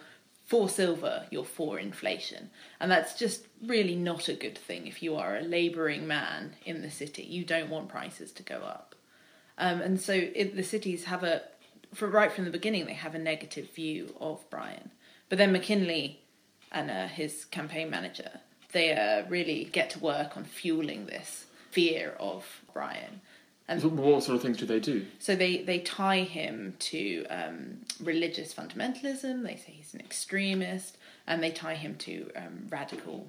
for 0.46 0.70
silver, 0.70 1.26
you're 1.30 1.44
for 1.44 1.80
inflation, 1.80 2.50
and 2.80 2.92
that's 2.92 3.18
just 3.18 3.46
really 3.66 3.96
not 3.96 4.28
a 4.30 4.34
good 4.34 4.58
thing. 4.58 4.88
If 4.88 5.04
you 5.04 5.16
are 5.16 5.38
a 5.38 5.42
labouring 5.42 6.08
man 6.08 6.56
in 6.66 6.82
the 6.82 6.92
city, 6.92 7.24
you 7.24 7.44
don't 7.44 7.70
want 7.70 7.90
prices 7.90 8.32
to 8.34 8.44
go 8.44 8.58
up, 8.58 8.96
um, 9.58 9.82
and 9.82 10.00
so 10.00 10.14
it, 10.14 10.56
the 10.56 10.64
cities 10.64 11.06
have 11.06 11.24
a, 11.24 11.42
for 11.94 12.08
right 12.08 12.32
from 12.32 12.46
the 12.46 12.52
beginning, 12.52 12.86
they 12.86 12.94
have 12.94 13.16
a 13.16 13.20
negative 13.20 13.70
view 13.72 14.16
of 14.20 14.48
Bryan. 14.50 14.92
But 15.30 15.38
then 15.38 15.52
McKinley 15.52 16.20
and 16.72 16.90
uh, 16.92 17.08
his 17.08 17.46
campaign 17.46 17.90
manager, 17.90 18.32
they 18.72 18.94
uh, 18.94 19.28
really 19.30 19.66
get 19.72 19.90
to 19.92 20.00
work 20.00 20.36
on 20.38 20.44
fueling 20.44 21.06
this 21.06 21.46
fear 21.72 22.16
of 22.20 22.62
Bryan. 22.74 23.22
And 23.68 23.82
So 23.82 23.88
what 23.88 24.24
sort 24.24 24.36
of 24.36 24.42
things 24.42 24.58
do 24.58 24.66
they 24.66 24.80
do? 24.80 25.06
so 25.20 25.36
they, 25.36 25.58
they 25.64 25.80
tie 25.80 26.22
him 26.24 26.76
to 26.80 27.26
um, 27.30 27.78
religious 28.02 28.54
fundamentalism. 28.54 29.44
They 29.44 29.56
say 29.56 29.72
he's 29.72 29.94
an 29.94 30.02
extremist, 30.02 30.98
and 31.28 31.42
they 31.42 31.52
tie 31.52 31.76
him 31.76 31.96
to 32.00 32.30
um, 32.36 32.68
radical 32.70 33.28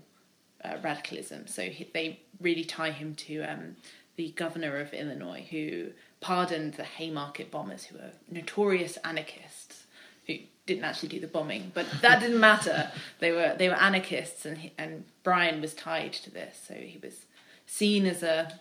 uh, 0.65 0.77
radicalism. 0.83 1.47
So 1.47 1.63
he, 1.63 1.89
they 1.95 2.21
really 2.41 2.65
tie 2.65 2.91
him 2.91 3.15
to 3.15 3.43
um, 3.43 3.77
the 4.17 4.31
governor 4.33 4.79
of 4.79 4.93
Illinois, 4.93 5.47
who 5.51 5.91
pardoned 6.25 6.73
the 6.73 6.85
Haymarket 6.85 7.51
bombers, 7.51 7.85
who 7.85 7.99
were 7.99 8.13
notorious 8.31 8.97
anarchists, 9.05 9.85
who 10.27 10.37
didn't 10.65 10.85
actually 10.85 11.11
do 11.11 11.21
the 11.21 11.27
bombing, 11.27 11.71
but 11.75 11.87
that 12.01 12.21
didn't 12.21 12.41
matter. 12.41 12.91
They 13.19 13.31
were 13.31 13.55
they 13.59 13.69
were 13.69 13.75
anarchists, 13.75 14.47
and 14.47 14.57
he, 14.57 14.73
and 14.79 15.05
Bryan 15.23 15.61
was 15.61 15.75
tied 15.75 16.15
to 16.15 16.31
this. 16.31 16.59
So 16.67 16.73
he 16.73 16.99
was 17.03 17.27
seen 17.67 18.07
as 18.07 18.23
a 18.23 18.59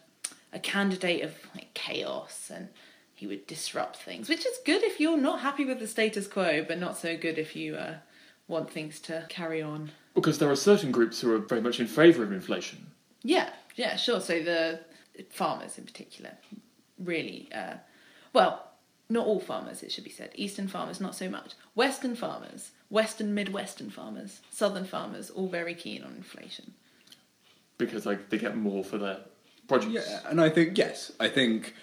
a 0.51 0.59
candidate 0.59 1.23
of 1.23 1.33
like 1.55 1.73
chaos 1.73 2.51
and 2.53 2.67
he 3.15 3.27
would 3.27 3.47
disrupt 3.47 3.95
things, 3.95 4.27
which 4.27 4.45
is 4.45 4.57
good 4.65 4.83
if 4.83 4.99
you're 4.99 5.17
not 5.17 5.39
happy 5.39 5.63
with 5.63 5.79
the 5.79 5.87
status 5.87 6.27
quo, 6.27 6.65
but 6.67 6.77
not 6.77 6.97
so 6.97 7.15
good 7.15 7.37
if 7.37 7.55
you 7.55 7.75
uh, 7.75 7.95
want 8.49 8.69
things 8.69 8.99
to 8.99 9.25
carry 9.29 9.61
on. 9.61 9.91
Because 10.13 10.39
there 10.39 10.49
are 10.49 10.57
certain 10.57 10.91
groups 10.91 11.21
who 11.21 11.33
are 11.33 11.39
very 11.39 11.61
much 11.61 11.79
in 11.79 11.87
favour 11.87 12.23
of 12.23 12.33
inflation. 12.33 12.87
Yeah, 13.21 13.49
yeah, 13.77 13.95
sure. 13.95 14.19
So 14.19 14.43
the 14.43 14.81
farmers 15.29 15.77
in 15.77 15.85
particular, 15.85 16.31
really, 16.99 17.49
uh, 17.53 17.75
well, 18.33 18.71
not 19.09 19.25
all 19.27 19.39
farmers, 19.39 19.83
it 19.83 19.91
should 19.91 20.03
be 20.03 20.09
said. 20.09 20.31
Eastern 20.35 20.67
farmers, 20.67 20.99
not 20.99 21.15
so 21.15 21.29
much. 21.29 21.53
Western 21.75 22.15
farmers, 22.15 22.71
Western, 22.89 23.33
Midwestern 23.33 23.89
farmers, 23.89 24.41
Southern 24.51 24.85
farmers, 24.85 25.29
all 25.29 25.47
very 25.47 25.75
keen 25.75 26.03
on 26.03 26.15
inflation. 26.15 26.73
because 27.77 28.05
like 28.05 28.29
they 28.29 28.37
get 28.37 28.55
more 28.55 28.83
for 28.83 28.97
their 28.97 29.17
produce. 29.67 30.07
Yeah, 30.07 30.19
and 30.29 30.39
I 30.41 30.49
think 30.49 30.77
yes, 30.77 31.11
I 31.19 31.27
think 31.29 31.73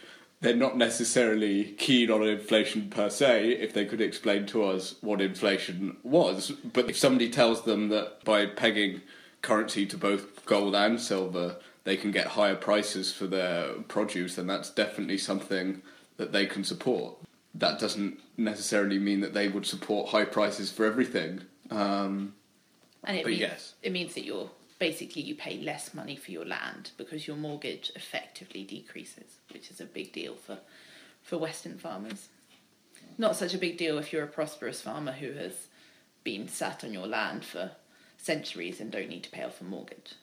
they're 0.41 0.55
not 0.57 0.77
necessarily 0.77 1.65
keen 1.73 2.11
on 2.11 2.23
inflation 2.27 2.89
per 2.89 3.11
se 3.11 3.51
if 3.51 3.75
they 3.75 3.85
could 3.85 4.01
explain 4.01 4.47
to 4.47 4.65
us 4.65 4.95
what 5.03 5.21
inflation 5.21 5.97
was. 6.03 6.51
But 6.73 6.89
if 6.89 6.97
somebody 6.97 7.29
tells 7.29 7.65
them 7.65 7.89
that 7.91 8.25
by 8.25 8.47
pegging 8.47 9.03
currency 9.43 9.85
to 9.87 9.97
both 9.99 10.45
gold 10.47 10.75
and 10.75 10.99
silver, 11.01 11.57
they 11.85 11.97
can 11.97 12.11
get 12.11 12.29
higher 12.29 12.57
prices 12.57 13.13
for 13.13 13.27
their 13.27 13.73
produce, 13.89 14.37
then 14.37 14.47
that's 14.47 14.71
definitely 14.71 15.19
something 15.19 15.83
that 16.17 16.33
they 16.33 16.47
can 16.47 16.65
support. 16.65 17.17
That 17.55 17.81
doesn't 17.81 18.21
necessarily 18.37 18.99
mean 18.99 19.21
that 19.21 19.35
they 19.35 19.49
would 19.49 19.67
support 19.67 20.11
high 20.11 20.25
prices 20.25 20.71
for 20.71 20.85
everything. 20.85 21.43
Um, 21.71 22.35
And 23.05 23.17
it 23.17 23.23
But 23.23 23.31
means, 23.31 23.41
yes. 23.41 23.75
it 23.83 23.93
means 23.93 24.15
that 24.15 24.25
you're 24.25 24.51
basically 24.79 25.23
you 25.23 25.35
pay 25.35 25.59
less 25.59 25.95
money 25.95 26.17
for 26.17 26.31
your 26.31 26.45
land 26.45 26.91
because 26.97 27.27
your 27.27 27.37
mortgage 27.37 27.91
effectively 27.97 28.65
decreases, 28.65 29.41
which 29.53 29.71
is 29.71 29.81
a 29.81 29.85
big 29.85 30.13
deal 30.13 30.35
for 30.35 30.59
for 31.23 31.39
Western 31.39 31.79
farmers. 31.79 32.29
Not 33.19 33.37
such 33.37 33.53
a 33.55 33.59
big 33.59 33.77
deal 33.77 33.99
if 33.99 34.13
you're 34.13 34.25
a 34.25 34.29
prosperous 34.29 34.81
farmer 34.81 35.13
who 35.13 35.33
has 35.33 35.69
been 36.25 36.49
sat 36.49 36.83
on 36.85 36.93
your 36.93 37.07
land 37.07 37.45
for 37.45 37.73
centuries 38.17 38.81
and 38.81 38.91
don't 38.91 39.09
need 39.09 39.25
to 39.25 39.31
pay 39.31 39.43
off 39.43 39.61
a 39.61 39.65
mortgage. 39.65 40.15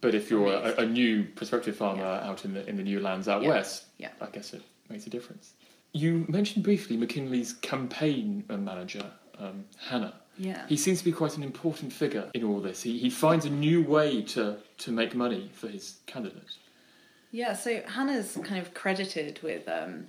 But 0.00 0.14
if 0.14 0.30
you're 0.30 0.46
a, 0.52 0.74
a 0.82 0.86
new 0.86 1.24
prospective 1.24 1.76
farmer 1.76 2.04
out 2.04 2.44
in 2.44 2.54
the 2.54 2.68
in 2.68 2.76
the 2.76 2.82
new 2.82 3.00
lands 3.00 3.28
out 3.28 3.42
Yeah. 3.42 3.48
west, 3.48 3.84
Yeah. 3.98 4.10
I 4.20 4.26
guess 4.26 4.52
it 4.52 4.62
makes 4.88 5.06
a 5.06 5.10
difference. 5.10 5.52
You 5.92 6.24
mentioned 6.28 6.64
briefly 6.64 6.96
McKinley's 6.96 7.52
campaign 7.54 8.44
manager, 8.48 9.04
um, 9.38 9.64
Hanna. 9.78 10.14
Yeah. 10.38 10.66
He 10.68 10.76
seems 10.76 10.98
to 11.00 11.04
be 11.04 11.12
quite 11.12 11.36
an 11.36 11.42
important 11.42 11.92
figure 11.92 12.30
in 12.34 12.44
all 12.44 12.60
this. 12.60 12.82
He, 12.82 12.98
he 12.98 13.10
finds 13.10 13.44
a 13.44 13.50
new 13.50 13.82
way 13.82 14.22
to, 14.22 14.56
to 14.78 14.92
make 14.92 15.14
money 15.14 15.50
for 15.52 15.68
his 15.68 15.96
candidate. 16.06 16.56
Yeah, 17.32 17.54
so 17.54 17.82
Hanna's 17.86 18.38
kind 18.42 18.58
of 18.60 18.72
credited 18.72 19.40
with 19.42 19.68
um, 19.68 20.06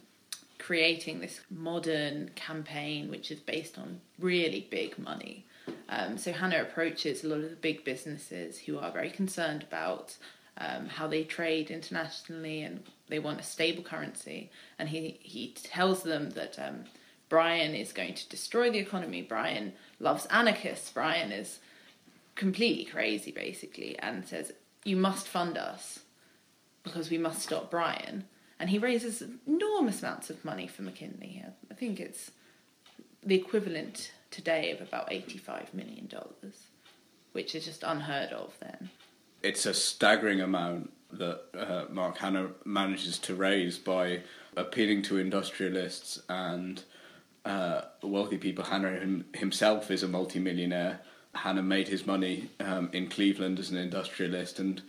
creating 0.58 1.20
this 1.20 1.42
modern 1.50 2.30
campaign 2.36 3.10
which 3.10 3.30
is 3.32 3.40
based 3.40 3.78
on 3.78 4.00
really 4.20 4.68
big 4.70 4.98
money. 5.00 5.46
Um, 5.90 6.18
so 6.18 6.32
Hanna 6.32 6.62
approaches 6.62 7.24
a 7.24 7.28
lot 7.28 7.40
of 7.40 7.50
the 7.50 7.56
big 7.56 7.84
businesses 7.84 8.60
who 8.60 8.80
are 8.80 8.92
very 8.92 9.10
concerned 9.10 9.64
about 9.64 10.18
um, 10.58 10.88
how 10.88 11.08
they 11.08 11.24
trade 11.24 11.72
internationally 11.72 12.62
and 12.62 12.84
they 13.10 13.20
want 13.20 13.40
a 13.40 13.44
stable 13.44 13.84
currency. 13.84 14.52
And 14.80 14.90
he, 14.90 15.20
he 15.22 15.54
tells 15.64 16.04
them 16.04 16.32
that 16.32 16.58
um, 16.60 16.86
Bryan 17.30 17.76
is 17.76 17.94
going 17.94 18.14
to 18.16 18.30
destroy 18.30 18.70
the 18.70 18.80
economy. 18.80 19.22
Bryan 19.22 19.74
loves 20.00 20.26
anarchists. 20.28 20.92
Bryan 20.92 21.32
is 21.32 21.60
completely 22.36 22.86
crazy, 22.86 23.32
basically, 23.32 23.98
and 24.00 24.26
says, 24.28 24.54
You 24.84 24.96
must 24.96 25.28
fund 25.28 25.58
us 25.58 26.00
because 26.84 27.10
we 27.10 27.18
must 27.18 27.42
stop 27.42 27.72
Bryan. 27.72 28.26
And 28.60 28.70
he 28.70 28.78
raises 28.78 29.24
enormous 29.48 30.02
amounts 30.02 30.30
of 30.30 30.46
money 30.46 30.68
for 30.68 30.84
McKinley. 30.84 31.44
I 31.70 31.74
think 31.74 32.00
it's 32.00 32.32
the 33.24 33.36
equivalent 33.36 34.12
today 34.32 34.72
of 34.72 34.82
about 34.82 35.10
$85 35.10 35.74
million, 35.74 36.10
which 37.34 37.54
is 37.54 37.66
just 37.66 37.84
unheard 37.84 38.32
of 38.32 38.58
then. 38.60 38.90
it's 39.44 39.66
a 39.66 39.74
staggering 39.74 40.42
amount 40.42 40.92
that 41.12 41.42
uh, 41.54 41.86
Mark 41.90 42.18
Hanna 42.20 42.50
manages 42.64 43.18
to 43.20 43.36
raise 43.36 43.78
by 43.78 44.22
appealing 44.56 45.02
to 45.04 45.18
industrialists 45.18 46.22
and 46.30 46.84
uh, 47.44 47.82
wealthy 48.02 48.38
people. 48.38 48.64
Hanna 48.66 48.92
him, 48.92 49.26
himself 49.34 49.92
is 49.92 50.04
a 50.04 50.08
multimillionaire. 50.08 51.02
Hanna 51.36 51.64
made 51.64 51.88
his 51.90 52.06
money 52.06 52.50
um, 52.60 52.90
in 52.94 53.08
Cleveland 53.08 53.60
as 53.60 53.72
an 53.72 53.78
industrialist 53.78 54.60
and 54.60 54.82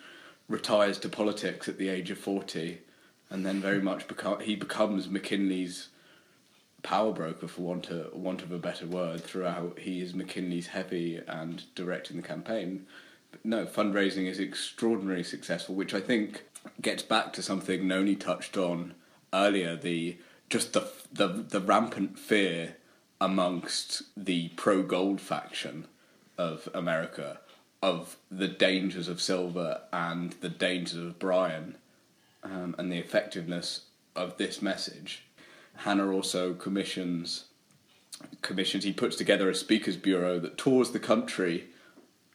retires 0.48 0.98
to 0.98 1.08
politics 1.08 1.68
at 1.68 1.78
the 1.78 1.88
age 1.88 2.10
of 2.10 2.18
40 2.18 2.78
and 3.30 3.46
then 3.46 3.60
very 3.60 3.80
much 3.80 4.06
beco- 4.06 4.42
he 4.42 4.54
becomes 4.54 5.08
McKinley's 5.08 5.88
power 6.82 7.12
broker 7.12 7.46
for 7.46 7.62
want 7.62 7.90
of, 7.90 8.12
want 8.12 8.42
of 8.42 8.52
a 8.52 8.58
better 8.58 8.86
word 8.86 9.22
throughout 9.22 9.78
he 9.78 10.00
is 10.00 10.14
McKinley's 10.14 10.68
heavy 10.68 11.20
and 11.26 11.64
directing 11.74 12.16
the 12.16 12.26
campaign 12.26 12.86
but 13.30 13.44
no 13.44 13.64
fundraising 13.64 14.26
is 14.26 14.40
extraordinarily 14.40 15.22
successful 15.22 15.74
which 15.74 15.94
I 15.94 16.00
think 16.00 16.44
gets 16.80 17.02
back 17.02 17.32
to 17.34 17.42
something 17.42 17.86
Noni 17.86 18.16
touched 18.16 18.56
on 18.56 18.94
earlier 19.32 19.76
the 19.76 20.16
just 20.48 20.72
the 20.72 20.88
the, 21.12 21.28
the 21.28 21.60
rampant 21.60 22.18
fear 22.18 22.76
amongst 23.20 24.02
the 24.16 24.48
pro 24.50 24.82
gold 24.82 25.20
faction 25.20 25.86
of 26.36 26.68
America 26.74 27.38
of 27.82 28.16
the 28.30 28.48
dangers 28.48 29.08
of 29.08 29.20
silver 29.20 29.80
and 29.92 30.32
the 30.40 30.48
dangers 30.48 30.98
of 30.98 31.18
Bryan 31.18 31.76
um, 32.44 32.74
and 32.78 32.90
the 32.90 32.98
effectiveness 32.98 33.82
of 34.14 34.36
this 34.38 34.62
message. 34.62 35.24
Hanna 35.76 36.10
also 36.10 36.54
commissions 36.54 37.44
commissions. 38.40 38.84
He 38.84 38.92
puts 38.92 39.16
together 39.16 39.50
a 39.50 39.54
speakers 39.54 39.96
bureau 39.96 40.38
that 40.38 40.56
tours 40.56 40.90
the 40.90 41.00
country, 41.00 41.64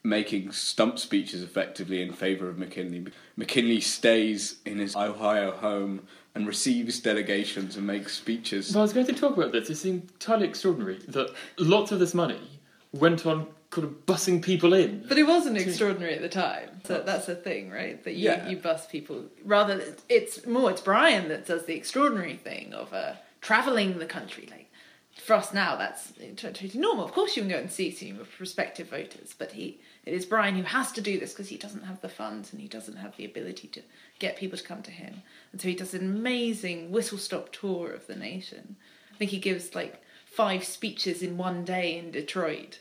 making 0.02 0.52
stump 0.52 0.98
speeches 0.98 1.42
effectively 1.42 2.02
in 2.02 2.12
favour 2.12 2.48
of 2.48 2.58
McKinley. 2.58 3.06
McKinley 3.36 3.80
stays 3.80 4.56
in 4.66 4.78
his 4.78 4.94
Ohio 4.94 5.50
home 5.52 6.02
and 6.34 6.46
receives 6.46 7.00
delegations 7.00 7.76
and 7.76 7.86
makes 7.86 8.16
speeches. 8.16 8.72
Well, 8.72 8.80
I 8.80 8.82
was 8.82 8.92
going 8.92 9.06
to 9.06 9.12
talk 9.12 9.36
about 9.36 9.52
this. 9.52 9.70
It's 9.70 9.84
entirely 9.84 10.46
extraordinary 10.46 10.98
that 11.08 11.30
lots 11.58 11.90
of 11.90 11.98
this 11.98 12.14
money 12.14 12.60
went 12.92 13.26
on 13.26 13.46
kind 13.70 13.86
of 13.86 14.06
bussing 14.06 14.42
people 14.42 14.72
in. 14.72 15.04
But 15.08 15.18
it 15.18 15.26
wasn't 15.26 15.58
extraordinary 15.58 16.14
at 16.14 16.22
the 16.22 16.28
time. 16.28 16.80
So 16.84 17.02
that's 17.04 17.26
the 17.26 17.34
thing, 17.34 17.70
right? 17.70 18.02
That 18.04 18.14
you, 18.14 18.24
Yeah. 18.30 18.48
you 18.48 18.56
bus 18.56 18.86
people. 18.86 19.24
Rather, 19.44 19.82
it's 20.08 20.46
more, 20.46 20.70
it's 20.70 20.80
Bryan 20.80 21.28
that 21.28 21.46
does 21.46 21.66
the 21.66 21.74
extraordinary 21.74 22.36
thing 22.36 22.72
of 22.72 22.92
uh, 22.94 23.14
travelling 23.48 23.98
the 23.98 24.04
country. 24.18 24.46
Like, 24.50 24.70
for 25.16 25.34
us 25.34 25.54
now, 25.54 25.74
that's 25.76 26.12
totally 26.36 26.70
normal. 26.74 27.04
Of 27.04 27.12
course, 27.12 27.34
you 27.34 27.42
can 27.42 27.50
go 27.50 27.58
and 27.58 27.72
see 27.72 27.90
some 27.90 28.18
prospective 28.36 28.90
voters, 28.90 29.34
but 29.38 29.52
he, 29.52 29.80
it 30.04 30.12
is 30.12 30.26
Bryan 30.26 30.54
who 30.54 30.64
has 30.64 30.92
to 30.92 31.00
do 31.00 31.18
this 31.18 31.32
because 31.32 31.48
he 31.48 31.56
doesn't 31.56 31.84
have 31.84 32.00
the 32.02 32.10
funds 32.10 32.52
and 32.52 32.60
he 32.60 32.68
doesn't 32.68 32.98
have 32.98 33.16
the 33.16 33.24
ability 33.24 33.68
to 33.68 33.80
get 34.18 34.36
people 34.36 34.58
to 34.58 34.64
come 34.64 34.82
to 34.82 34.90
him. 34.90 35.22
And 35.50 35.60
so 35.60 35.68
he 35.68 35.74
does 35.74 35.94
an 35.94 36.04
amazing 36.04 36.92
whistle 36.92 37.18
stop 37.18 37.50
tour 37.50 37.90
of 37.90 38.06
the 38.06 38.16
nation. 38.16 38.76
I 39.14 39.16
think 39.16 39.30
he 39.30 39.38
gives 39.38 39.74
like 39.74 40.02
five 40.26 40.62
speeches 40.62 41.22
in 41.22 41.38
one 41.38 41.64
day 41.64 41.98
in 41.98 42.10
Detroit. 42.10 42.80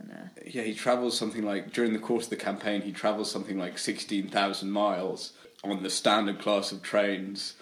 Uh, 0.00 0.28
Yeah, 0.46 0.62
he 0.62 0.74
travels 0.74 1.18
something 1.18 1.44
like 1.44 1.72
during 1.72 1.92
the 1.92 1.98
course 2.08 2.24
of 2.24 2.30
the 2.30 2.36
campaign. 2.36 2.82
He 2.82 2.92
travels 2.92 3.28
something 3.30 3.58
like 3.58 3.76
sixteen 3.76 4.28
thousand 4.28 4.70
miles 4.70 5.32
on 5.64 5.82
the 5.82 5.90
standard 5.90 6.38
class 6.38 6.70
of 6.70 6.80
trains. 6.80 7.54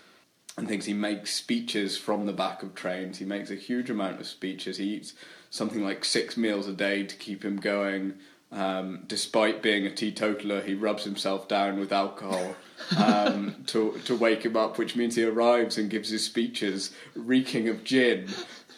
And 0.56 0.68
things. 0.68 0.84
He 0.84 0.92
makes 0.94 1.32
speeches 1.34 1.96
from 1.96 2.26
the 2.26 2.32
back 2.32 2.62
of 2.62 2.74
trains. 2.74 3.18
He 3.18 3.24
makes 3.24 3.50
a 3.50 3.54
huge 3.56 3.90
amount 3.90 4.20
of 4.20 4.26
speeches. 4.26 4.76
He 4.76 4.94
eats 4.94 5.14
something 5.50 5.82
like 5.82 6.04
six 6.04 6.36
meals 6.36 6.68
a 6.68 6.72
day 6.72 7.04
to 7.04 7.16
keep 7.16 7.44
him 7.44 7.56
going. 7.56 8.14
Um, 8.52 9.02
despite 9.08 9.62
being 9.62 9.84
a 9.84 9.90
teetotaler, 9.90 10.60
he 10.62 10.74
rubs 10.74 11.02
himself 11.02 11.48
down 11.48 11.80
with 11.80 11.92
alcohol 11.92 12.54
um, 12.96 13.56
to 13.66 14.00
to 14.04 14.16
wake 14.16 14.44
him 14.44 14.56
up, 14.56 14.78
which 14.78 14.94
means 14.94 15.16
he 15.16 15.24
arrives 15.24 15.76
and 15.76 15.90
gives 15.90 16.08
his 16.10 16.24
speeches 16.24 16.94
reeking 17.16 17.68
of 17.68 17.82
gin. 17.82 18.28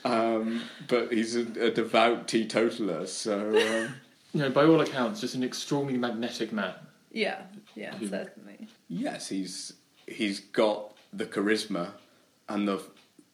Um, 0.05 0.63
but 0.89 1.13
he's 1.13 1.37
a, 1.37 1.41
a 1.61 1.71
devout 1.71 2.27
teetotaler, 2.29 3.07
so 3.07 3.49
um, 3.51 3.95
You 4.33 4.43
know, 4.43 4.51
by 4.51 4.65
all 4.65 4.81
accounts, 4.83 5.21
just 5.21 5.35
an 5.35 5.43
extremely 5.43 5.97
magnetic 5.97 6.53
man. 6.53 6.75
Yeah, 7.11 7.43
yeah, 7.75 7.95
Who- 7.97 8.09
certainly. 8.09 8.69
yes, 8.89 9.29
he's 9.29 9.73
he's 10.07 10.41
got 10.41 10.96
the 11.17 11.27
charisma 11.27 11.93
and 12.49 12.69
the 12.69 12.83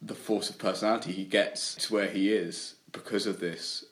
the 0.01 0.15
force 0.15 0.51
of 0.51 0.59
personality 0.59 1.13
he 1.13 1.25
gets 1.25 1.75
to 1.77 1.93
where 1.95 2.09
he 2.09 2.33
is 2.33 2.75
because 2.91 3.27
of 3.27 3.39
this 3.39 3.85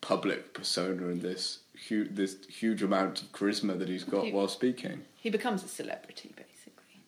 public 0.00 0.52
persona 0.52 1.06
and 1.08 1.22
this 1.22 1.60
huge 1.74 2.08
this 2.14 2.36
huge 2.48 2.82
amount 2.82 3.22
of 3.22 3.32
charisma 3.32 3.78
that 3.78 3.88
he's 3.88 4.04
got 4.04 4.24
He- 4.24 4.32
while 4.32 4.48
speaking. 4.48 5.04
He 5.16 5.30
becomes 5.30 5.64
a 5.64 5.68
celebrity, 5.68 6.34
basically. 6.36 7.00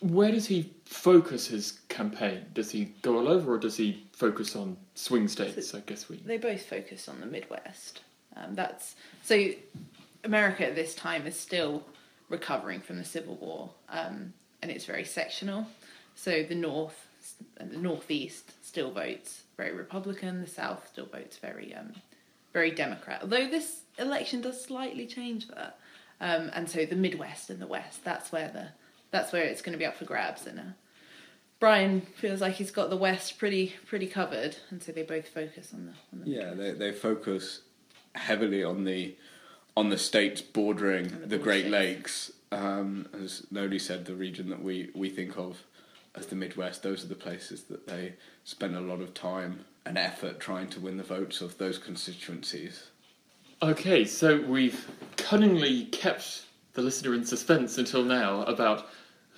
Where 0.00 0.30
does 0.30 0.46
he 0.46 0.70
focus 0.84 1.46
his 1.46 1.78
campaign? 1.88 2.44
Does 2.52 2.70
he 2.70 2.92
go 3.00 3.16
all 3.18 3.28
over, 3.28 3.54
or 3.54 3.58
does 3.58 3.78
he 3.78 4.04
focus 4.12 4.54
on 4.54 4.76
swing 4.94 5.26
states? 5.28 5.74
I 5.74 5.80
guess 5.80 6.08
we. 6.08 6.16
They 6.18 6.36
both 6.36 6.66
focus 6.66 7.08
on 7.08 7.20
the 7.20 7.26
Midwest. 7.26 8.00
Um, 8.36 8.54
that's 8.54 8.94
so. 9.22 9.48
America 10.24 10.64
at 10.66 10.76
this 10.76 10.94
time 10.94 11.26
is 11.26 11.36
still 11.36 11.82
recovering 12.28 12.80
from 12.80 12.96
the 12.98 13.04
Civil 13.04 13.36
War, 13.36 13.70
um, 13.88 14.32
and 14.60 14.70
it's 14.70 14.84
very 14.84 15.04
sectional. 15.04 15.66
So 16.14 16.42
the 16.42 16.54
North 16.54 17.08
the 17.58 17.76
Northeast 17.76 18.52
still 18.64 18.90
votes 18.90 19.42
very 19.56 19.72
Republican. 19.72 20.40
The 20.40 20.46
South 20.46 20.88
still 20.92 21.06
votes 21.06 21.36
very, 21.36 21.74
um, 21.74 21.92
very 22.52 22.70
Democrat. 22.70 23.20
Although 23.22 23.48
this 23.48 23.82
election 23.98 24.40
does 24.40 24.62
slightly 24.62 25.06
change 25.06 25.48
that, 25.48 25.78
um, 26.20 26.50
and 26.54 26.68
so 26.68 26.84
the 26.84 26.96
Midwest 26.96 27.50
and 27.50 27.60
the 27.60 27.66
West. 27.66 28.04
That's 28.04 28.32
where 28.32 28.48
the 28.48 28.68
that's 29.10 29.32
where 29.32 29.42
it's 29.42 29.62
going 29.62 29.72
to 29.72 29.78
be 29.78 29.84
up 29.84 29.96
for 29.96 30.04
grabs. 30.04 30.46
And 30.46 30.58
uh, 30.58 30.62
Bryan 31.60 32.00
feels 32.00 32.40
like 32.40 32.54
he's 32.54 32.70
got 32.70 32.90
the 32.90 32.96
West 32.96 33.38
pretty 33.38 33.74
pretty 33.86 34.06
covered, 34.06 34.56
and 34.70 34.82
so 34.82 34.92
they 34.92 35.02
both 35.02 35.28
focus 35.28 35.72
on 35.74 35.86
the 35.86 35.92
on 36.12 36.24
the 36.24 36.30
Yeah, 36.30 36.54
they 36.54 36.72
they 36.72 36.92
focus 36.92 37.62
heavily 38.14 38.62
on 38.62 38.84
the 38.84 39.16
on 39.76 39.88
the 39.88 39.98
states 39.98 40.40
bordering 40.40 41.08
the 41.08 41.26
the, 41.26 41.38
Great. 41.38 41.66
Lakes. 41.66 42.32
Um, 42.50 43.08
as 43.14 43.46
Noni 43.50 43.78
said, 43.78 44.04
the 44.04 44.14
region 44.14 44.50
that 44.50 44.62
we, 44.62 44.90
we 44.94 45.08
think 45.08 45.38
of 45.38 45.64
as 46.14 46.26
the 46.26 46.36
Midwest, 46.36 46.82
those 46.82 47.04
are 47.04 47.08
the 47.08 47.14
places 47.14 47.64
that 47.64 47.86
they 47.86 48.14
spend 48.44 48.76
a 48.76 48.80
lot 48.80 49.00
of 49.00 49.14
time 49.14 49.64
and 49.84 49.96
effort 49.96 50.38
trying 50.38 50.68
to 50.68 50.80
win 50.80 50.96
the 50.96 51.02
votes 51.02 51.40
of 51.40 51.58
those 51.58 51.78
constituencies. 51.78 52.88
Okay, 53.62 54.04
so 54.04 54.40
we've 54.40 54.88
cunningly 55.16 55.84
kept 55.86 56.44
the 56.74 56.82
listener 56.82 57.14
in 57.14 57.24
suspense 57.24 57.78
until 57.78 58.02
now 58.02 58.42
about 58.42 58.88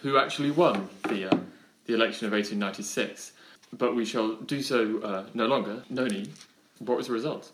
who 0.00 0.18
actually 0.18 0.50
won 0.50 0.88
the 1.08 1.30
uh, 1.30 1.38
the 1.87 1.92
election 1.92 2.26
of 2.26 2.32
1896, 2.32 3.32
but 3.74 3.94
we 3.94 4.06
shall 4.06 4.37
do 4.37 4.62
so 4.62 5.00
uh, 5.02 5.24
no 5.34 5.46
longer. 5.46 5.82
Noni, 5.90 6.30
what 6.78 6.96
was 6.96 7.08
the 7.08 7.12
result? 7.12 7.52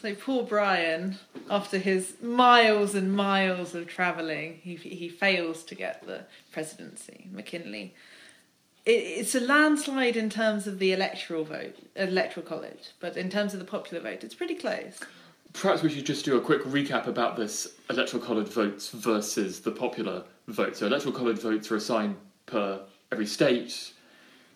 So 0.00 0.14
poor 0.14 0.42
Bryan, 0.42 1.18
after 1.50 1.76
his 1.76 2.14
miles 2.22 2.94
and 2.94 3.14
miles 3.14 3.74
of 3.74 3.86
travelling, 3.86 4.60
he 4.62 4.76
he 4.76 5.08
fails 5.08 5.62
to 5.64 5.74
get 5.74 6.06
the 6.06 6.24
presidency. 6.50 7.28
McKinley. 7.30 7.94
It, 8.86 8.90
it's 8.90 9.34
a 9.34 9.40
landslide 9.40 10.16
in 10.16 10.30
terms 10.30 10.66
of 10.66 10.78
the 10.78 10.92
electoral 10.92 11.44
vote, 11.44 11.76
electoral 11.96 12.46
college, 12.46 12.92
but 13.00 13.16
in 13.16 13.28
terms 13.28 13.52
of 13.52 13.58
the 13.58 13.66
popular 13.66 14.02
vote, 14.02 14.24
it's 14.24 14.34
pretty 14.34 14.54
close. 14.54 15.00
Perhaps 15.52 15.82
we 15.82 15.90
should 15.90 16.06
just 16.06 16.24
do 16.24 16.36
a 16.36 16.40
quick 16.40 16.62
recap 16.64 17.06
about 17.06 17.36
this 17.36 17.74
electoral 17.90 18.22
college 18.22 18.48
votes 18.48 18.90
versus 18.90 19.60
the 19.60 19.72
popular 19.72 20.24
vote. 20.48 20.76
So 20.76 20.86
electoral 20.86 21.14
college 21.14 21.38
votes 21.38 21.70
are 21.70 21.76
assigned 21.76 22.16
per 22.46 22.80
every 23.10 23.26
state. 23.26 23.92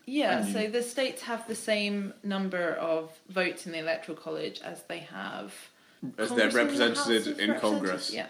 Yeah, 0.07 0.41
And- 0.41 0.53
so 0.53 0.67
the 0.69 0.83
states 0.83 1.23
have 1.23 1.47
the 1.49 1.55
same 1.55 2.13
number 2.23 2.75
of 2.75 3.11
votes 3.29 3.67
in 3.67 3.73
the 3.73 3.79
electoral 3.79 4.17
college 4.17 4.61
as 4.63 4.83
they 4.85 4.99
have 4.99 5.55
As 6.19 6.31
they're 6.31 6.51
congressmen 6.51 6.63
in 6.71 6.79
the 6.79 7.01
represented 7.01 7.39
in 7.41 7.61
Congress. 7.61 8.13
Yeah, 8.13 8.27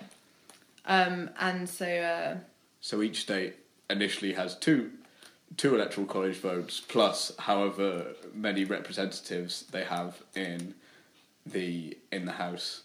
um, 0.86 1.30
and 1.38 1.68
so 1.68 1.86
uh, 1.86 2.36
So 2.80 3.02
each 3.02 3.20
state 3.20 3.56
initially 3.88 4.32
has 4.34 4.54
two 4.56 4.90
two 5.56 5.74
electoral 5.74 6.06
college 6.06 6.36
votes 6.36 6.80
plus 6.80 7.32
however 7.38 8.14
many 8.34 8.64
representatives 8.64 9.64
they 9.72 9.84
have 9.84 10.22
in 10.34 10.74
the 11.46 11.96
in 12.12 12.24
the 12.26 12.32
House. 12.32 12.82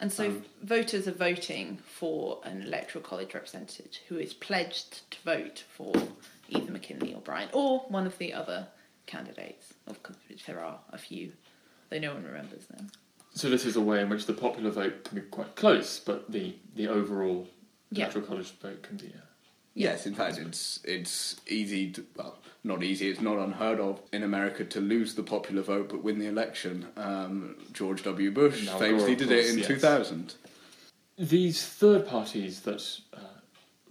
And 0.00 0.12
so 0.12 0.26
Um, 0.26 0.44
voters 0.62 1.08
are 1.08 1.12
voting 1.12 1.78
for 1.78 2.40
an 2.44 2.62
electoral 2.62 3.02
college 3.02 3.34
representative 3.34 3.90
who 4.08 4.16
is 4.18 4.32
pledged 4.32 5.10
to 5.10 5.18
vote 5.24 5.64
for 5.68 5.92
either 6.48 6.70
McKinley 6.70 7.14
or 7.14 7.20
Bryan 7.20 7.48
or 7.52 7.80
one 7.88 8.06
of 8.06 8.16
the 8.18 8.32
other 8.32 8.68
candidates, 9.06 9.74
of 9.86 10.02
course, 10.02 10.18
which 10.28 10.44
there 10.46 10.60
are 10.60 10.78
a 10.92 10.98
few, 10.98 11.32
though 11.90 11.98
no 11.98 12.14
one 12.14 12.24
remembers 12.24 12.66
them. 12.66 12.90
So 13.34 13.50
this 13.50 13.64
is 13.64 13.74
a 13.76 13.80
way 13.80 14.00
in 14.00 14.08
which 14.08 14.26
the 14.26 14.32
popular 14.34 14.70
vote 14.70 15.04
can 15.04 15.16
be 15.16 15.22
quite 15.22 15.54
close, 15.56 15.98
but 15.98 16.30
the, 16.30 16.54
the 16.76 16.86
overall 16.88 17.48
Yeah. 17.90 18.04
electoral 18.04 18.26
college 18.26 18.50
vote 18.62 18.82
can 18.82 18.96
be. 18.98 19.08
Uh, 19.08 19.20
Yes, 19.78 20.06
in 20.06 20.14
fact, 20.14 20.38
it's 20.38 20.80
it's 20.84 21.40
easy 21.46 21.90
to 21.92 22.04
well, 22.16 22.38
not 22.64 22.82
easy. 22.82 23.08
It's 23.08 23.20
not 23.20 23.38
unheard 23.38 23.80
of 23.80 24.00
in 24.12 24.22
America 24.22 24.64
to 24.64 24.80
lose 24.80 25.14
the 25.14 25.22
popular 25.22 25.62
vote 25.62 25.88
but 25.88 26.02
win 26.02 26.18
the 26.18 26.26
election. 26.26 26.86
Um, 26.96 27.56
George 27.72 28.02
W. 28.02 28.30
Bush 28.30 28.66
Al 28.68 28.78
famously 28.78 29.14
Gore, 29.14 29.24
of 29.24 29.28
did 29.30 29.38
it 29.38 29.50
in 29.50 29.58
yes. 29.58 29.66
two 29.66 29.78
thousand. 29.78 30.34
These 31.16 31.64
third 31.64 32.06
parties 32.06 32.60
that 32.60 32.82
uh, 33.12 33.18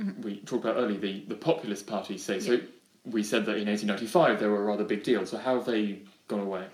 Mm-hmm. 0.02 0.22
we 0.22 0.38
talked 0.42 0.64
about 0.64 0.78
earlier, 0.78 1.00
the, 1.00 1.24
the 1.28 1.36
populist 1.36 1.88
parties, 1.88 2.24
say, 2.24 2.40
so 2.40 2.60
we 3.04 3.24
said 3.24 3.46
that 3.48 3.58
in 3.58 3.68
1895 3.68 4.40
they 4.40 4.46
were 4.46 4.62
a 4.62 4.66
rather 4.66 4.84
big 4.84 5.04
deal, 5.04 5.26
so 5.26 5.38
how 5.38 5.56
have 5.56 5.66
they 5.66 6.00
gone 6.28 6.42
away? 6.42 6.66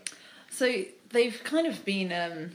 So 0.49 0.83
they've 1.09 1.41
kind 1.45 1.65
of 1.65 1.85
been 1.85 2.11
um, 2.11 2.51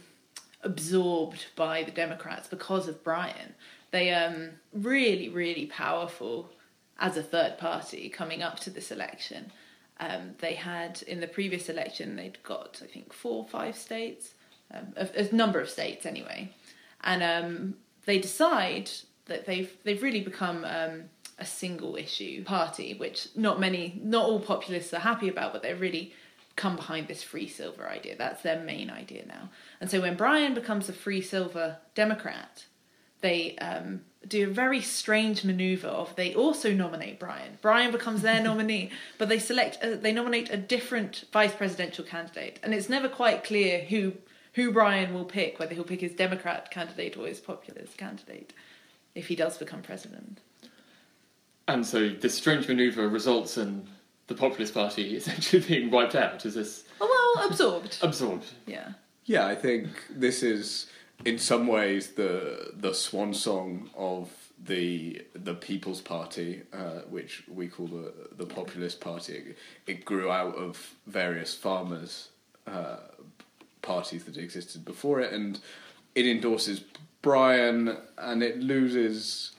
absorbed 0.63 1.47
by 1.57 1.85
the 1.85 1.91
Democrats 1.91 2.49
because 2.49 2.87
of 2.87 3.03
Bryan. 3.03 3.55
They 3.91 4.13
um 4.13 4.51
really, 4.73 5.29
really 5.29 5.67
powerful 5.67 6.51
as 6.99 7.17
a 7.17 7.23
third 7.23 7.59
party 7.59 8.09
coming 8.09 8.43
up 8.43 8.59
to 8.61 8.71
this 8.71 8.91
election. 8.91 9.53
Um, 10.01 10.35
they 10.39 10.55
had 10.55 11.03
in 11.03 11.21
the 11.21 11.27
previous 11.27 11.69
election 11.69 12.17
they'd 12.17 12.43
got 12.43 12.81
I 12.83 12.87
think 12.87 13.13
four 13.13 13.39
or 13.45 13.49
five 13.49 13.77
states, 13.77 14.35
um, 14.73 14.95
a, 14.97 15.09
a 15.17 15.35
number 15.35 15.61
of 15.61 15.69
states 15.69 16.07
anyway, 16.07 16.53
and 17.03 17.23
um, 17.23 17.75
they 18.05 18.19
decide 18.19 18.91
that 19.27 19.47
they've 19.47 19.73
they've 19.85 20.03
really 20.03 20.21
become 20.23 20.65
um, 20.65 21.05
a 21.39 21.47
single 21.47 21.97
issue 21.97 22.45
party, 22.45 22.95
which 22.95 23.29
not 23.37 23.61
many, 23.61 24.01
not 24.03 24.25
all 24.25 24.41
populists 24.41 24.93
are 24.93 25.01
happy 25.01 25.29
about, 25.29 25.53
but 25.53 25.63
they're 25.63 25.77
really 25.77 26.13
come 26.57 26.75
behind 26.75 27.07
this 27.07 27.23
free 27.23 27.47
silver 27.47 27.89
idea. 27.89 28.17
That's 28.17 28.43
their 28.43 28.61
main 28.61 28.91
idea 28.91 29.25
now. 29.27 29.49
And 29.81 29.89
so 29.89 30.01
when 30.01 30.17
Bryan 30.17 30.55
becomes 30.55 30.89
a 30.89 30.93
free 30.93 31.23
silver 31.23 31.77
Democrat, 31.95 32.65
they 33.21 33.57
um, 33.57 34.03
do 34.27 34.49
a 34.49 34.53
very 34.53 34.81
strange 34.81 35.45
maneuver 35.45 35.89
of 35.89 36.15
they 36.17 36.35
also 36.35 36.73
nominate 36.73 37.19
Bryan. 37.19 37.59
Bryan 37.63 37.93
becomes 37.93 38.23
their 38.23 38.43
nominee, 38.51 38.91
but 39.19 39.29
they 39.29 39.39
select 39.39 39.79
uh, 39.83 39.97
they 39.97 40.13
nominate 40.13 40.51
a 40.51 40.57
different 40.57 41.25
vice 41.33 41.55
presidential 41.55 42.05
candidate, 42.05 42.59
and 42.63 42.75
it's 42.75 42.89
never 42.89 43.09
quite 43.09 43.45
clear 43.45 43.81
who 43.81 44.13
who 44.55 44.73
Bryan 44.73 45.15
will 45.15 45.25
pick, 45.25 45.59
whether 45.59 45.75
he'll 45.75 45.85
pick 45.85 46.01
his 46.01 46.13
Democrat 46.13 46.71
candidate 46.71 47.17
or 47.17 47.27
his 47.27 47.39
populist 47.41 47.97
candidate, 47.97 48.53
if 49.15 49.29
he 49.29 49.37
does 49.37 49.57
become 49.59 49.83
president. 49.83 50.41
And 51.69 51.87
so 51.87 52.09
this 52.09 52.35
strange 52.35 52.67
manoeuvre 52.67 53.07
results 53.09 53.59
in 53.59 53.87
the 54.27 54.35
populist 54.35 54.75
party 54.75 55.17
essentially 55.21 55.63
being 55.63 55.91
wiped 55.91 56.15
out. 56.15 56.45
Is 56.47 56.55
this 56.55 56.85
Oh 57.01 57.35
well, 57.37 57.49
absorbed. 57.49 57.99
absorbed? 58.03 58.47
Yeah. 58.67 58.93
Yeah, 59.25 59.47
I 59.47 59.55
think 59.55 59.89
this 60.11 60.43
is 60.43 60.87
in 61.25 61.39
some 61.39 61.67
ways 61.67 62.13
the 62.13 62.73
the 62.75 62.95
swan 62.95 63.35
song 63.35 63.91
of 63.97 64.31
the 64.63 65.23
the 65.35 65.55
People's 65.55 66.01
Party, 66.01 66.63
uh, 66.73 67.01
which 67.09 67.45
we 67.49 67.69
call 67.69 67.87
the 67.87 68.13
the 68.37 68.47
Populist 68.47 69.01
Party. 69.01 69.35
It, 69.35 69.59
it 69.87 70.05
grew 70.05 70.31
out 70.31 70.55
of 70.57 70.95
various 71.07 71.55
farmers' 71.55 72.31
uh, 72.67 72.99
parties 73.83 74.25
that 74.25 74.37
existed 74.37 74.85
before 74.85 75.21
it, 75.21 75.33
and 75.33 75.59
it 76.15 76.27
endorses 76.27 76.83
Bryan, 77.23 77.97
and 78.17 78.43
it 78.43 78.61
loses 78.61 79.53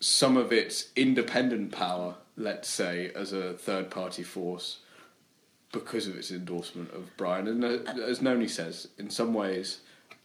some 0.00 0.36
of 0.36 0.52
its 0.52 0.88
independent 0.96 1.70
power, 1.70 2.16
let's 2.36 2.68
say, 2.68 3.12
as 3.14 3.32
a 3.32 3.52
third 3.54 3.90
party 3.90 4.22
force 4.22 4.78
because 5.72 6.06
of 6.06 6.16
its 6.16 6.30
endorsement 6.30 6.92
of 6.92 7.16
Bryan. 7.16 7.48
And 7.48 7.64
uh, 7.64 7.92
as 8.02 8.20
Noni 8.20 8.48
says, 8.48 8.88
in 8.98 9.10
some 9.10 9.32
ways, 9.32 9.80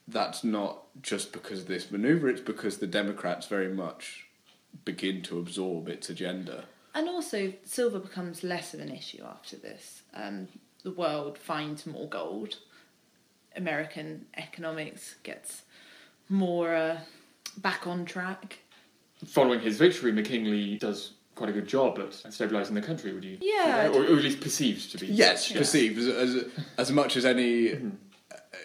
that's 0.08 0.44
not 0.44 0.84
just 1.02 1.32
because 1.32 1.62
of 1.62 1.68
this 1.68 1.92
manoeuvre, 1.92 2.30
it's 2.30 2.42
because 2.42 2.78
the 2.78 2.88
Democrats 2.88 3.48
very 3.48 3.68
much 3.74 4.28
begin 4.86 5.22
to 5.24 5.40
absorb 5.40 5.90
its 5.90 6.10
agenda. 6.10 6.66
And 6.96 7.08
also, 7.10 7.54
silver 7.64 8.00
becomes 8.00 8.44
less 8.44 8.74
of 8.74 8.80
an 8.80 8.90
issue 8.90 9.24
after 9.24 9.56
this. 9.58 10.02
Um, 10.14 10.48
the 10.84 10.92
world 10.92 11.38
finds 11.38 11.86
more 11.86 12.08
gold. 12.08 12.58
American 13.56 14.26
economics 14.38 15.16
gets 15.24 15.64
more 16.30 16.74
uh, 16.76 17.00
back 17.58 17.86
on 17.88 18.06
track. 18.06 18.60
Following 19.26 19.60
his 19.60 19.78
victory, 19.78 20.12
McKinley 20.12 20.78
does 20.78 21.14
quite 21.36 21.50
a 21.50 21.54
good 21.54 21.68
job 21.68 22.00
at 22.00 22.10
stabilising 22.12 22.74
the 22.74 22.82
country, 22.82 23.14
would 23.14 23.24
you? 23.24 23.38
Yeah. 23.42 23.88
Or, 23.90 24.02
or 24.02 24.18
at 24.18 24.24
least 24.24 24.42
perceived 24.42 24.92
to 24.92 24.98
be. 24.98 25.08
Yes, 25.08 25.52
Yeah. 25.52 25.58
perceived 25.58 25.98
as, 26.00 26.08
as 26.08 26.46
as 26.78 26.92
much 26.92 27.18
as 27.18 27.26
any. 27.26 27.78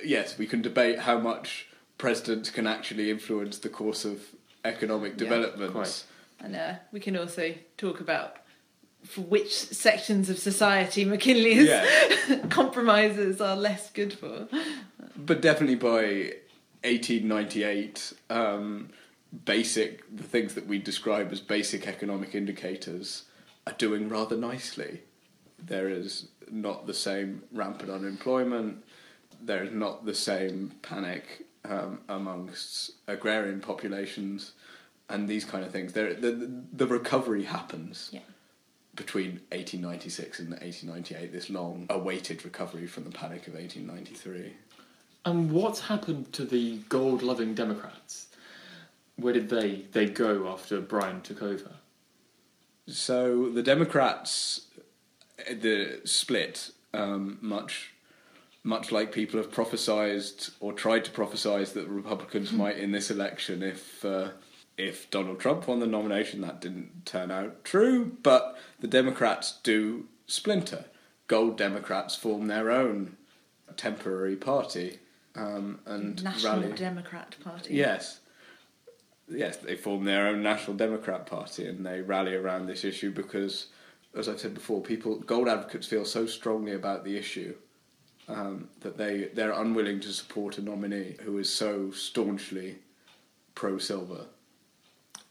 Yes, 0.04 0.38
we 0.38 0.46
can 0.46 0.62
debate 0.62 1.00
how 1.00 1.18
much 1.18 1.68
presidents 1.98 2.50
can 2.50 2.66
actually 2.66 3.10
influence 3.10 3.58
the 3.58 3.68
course 3.68 4.04
of 4.04 4.20
economic 4.64 5.12
Yeah, 5.12 5.18
development. 5.18 5.72
quite. 5.72 6.04
And 6.40 6.56
uh, 6.56 6.74
we 6.90 7.00
can 7.00 7.16
also 7.16 7.54
talk 7.76 8.00
about 8.00 8.36
for 9.04 9.22
which 9.22 9.52
sections 9.52 10.30
of 10.30 10.38
society 10.38 11.04
McKinley's 11.04 11.66
Yeah, 11.68 12.46
compromises 12.50 13.40
are 13.40 13.56
less 13.56 13.90
good 13.90 14.12
for. 14.12 14.46
but 15.16 15.40
definitely 15.42 15.74
by 15.76 16.34
1898, 16.84 18.12
um, 18.30 18.90
basic 19.44 20.04
the 20.14 20.22
things 20.22 20.54
that 20.54 20.66
we 20.66 20.78
describe 20.78 21.32
as 21.32 21.40
basic 21.40 21.86
economic 21.86 22.34
indicators 22.34 23.24
are 23.66 23.72
doing 23.74 24.08
rather 24.08 24.36
nicely. 24.36 25.00
There 25.58 25.88
is 25.88 26.28
not 26.50 26.86
the 26.86 26.94
same 26.94 27.42
rampant 27.52 27.90
unemployment. 27.90 28.84
There 29.44 29.64
is 29.64 29.72
not 29.72 30.04
the 30.04 30.14
same 30.14 30.72
panic 30.82 31.46
um, 31.64 32.00
amongst 32.08 32.92
agrarian 33.08 33.60
populations, 33.60 34.52
and 35.08 35.28
these 35.28 35.44
kind 35.44 35.64
of 35.64 35.70
things. 35.72 35.92
There, 35.92 36.14
the, 36.14 36.50
the 36.72 36.86
recovery 36.86 37.44
happens 37.44 38.10
Yeah. 38.12 38.20
between 38.94 39.40
1896 39.50 40.38
and 40.40 40.50
1898. 40.50 41.32
This 41.32 41.50
long-awaited 41.50 42.44
recovery 42.44 42.86
from 42.86 43.04
the 43.04 43.10
panic 43.10 43.46
of 43.46 43.54
1893. 43.54 44.54
And 45.24 45.52
what's 45.52 45.80
happened 45.80 46.32
to 46.32 46.44
the 46.44 46.78
gold-loving 46.88 47.54
Democrats? 47.54 48.26
Where 49.16 49.32
did 49.32 49.48
they 49.50 49.84
they 49.92 50.06
go 50.06 50.48
after 50.48 50.80
Bryan 50.80 51.20
took 51.20 51.42
over? 51.42 51.70
So 52.88 53.48
the 53.50 53.62
Democrats, 53.62 54.62
uh, 55.38 55.54
the 55.60 56.00
split, 56.04 56.70
um, 56.92 57.38
much, 57.40 57.91
much 58.64 58.92
like 58.92 59.12
people 59.12 59.38
have 59.38 59.50
prophesized 59.50 60.52
or 60.60 60.72
tried 60.72 61.04
to 61.04 61.10
prophesize 61.10 61.72
that 61.72 61.88
Republicans 61.88 62.52
might 62.52 62.78
in 62.78 62.92
this 62.92 63.10
election 63.10 63.62
if 63.62 64.04
uh, 64.04 64.28
if 64.78 65.10
Donald 65.10 65.40
Trump 65.40 65.66
won 65.66 65.80
the 65.80 65.86
nomination. 65.86 66.40
That 66.40 66.60
didn't 66.60 67.04
turn 67.04 67.30
out 67.30 67.64
true, 67.64 68.16
but 68.22 68.56
the 68.80 68.88
Democrats 68.88 69.58
do 69.62 70.06
splinter. 70.26 70.84
Gold 71.26 71.56
Democrats 71.56 72.14
form 72.14 72.46
their 72.46 72.70
own 72.70 73.16
temporary 73.76 74.36
party 74.36 74.98
um, 75.34 75.80
and 75.86 76.22
National 76.22 76.60
rally. 76.60 76.72
Democrat 76.72 77.36
Party. 77.42 77.74
Yes. 77.74 78.20
Yes, 79.28 79.56
they 79.56 79.76
form 79.76 80.04
their 80.04 80.26
own 80.26 80.42
National 80.42 80.76
Democrat 80.76 81.26
Party 81.26 81.66
and 81.66 81.86
they 81.86 82.02
rally 82.02 82.34
around 82.34 82.66
this 82.66 82.84
issue 82.84 83.10
because, 83.10 83.68
as 84.14 84.28
I've 84.28 84.40
said 84.40 84.52
before, 84.52 84.82
people, 84.82 85.20
gold 85.20 85.48
advocates 85.48 85.86
feel 85.86 86.04
so 86.04 86.26
strongly 86.26 86.72
about 86.72 87.04
the 87.04 87.16
issue 87.16 87.54
um, 88.28 88.68
that 88.80 88.96
they, 88.96 89.28
they're 89.34 89.52
unwilling 89.52 90.00
to 90.00 90.12
support 90.12 90.58
a 90.58 90.62
nominee 90.62 91.16
who 91.22 91.38
is 91.38 91.52
so 91.52 91.90
staunchly 91.90 92.76
pro 93.54 93.78
silver. 93.78 94.26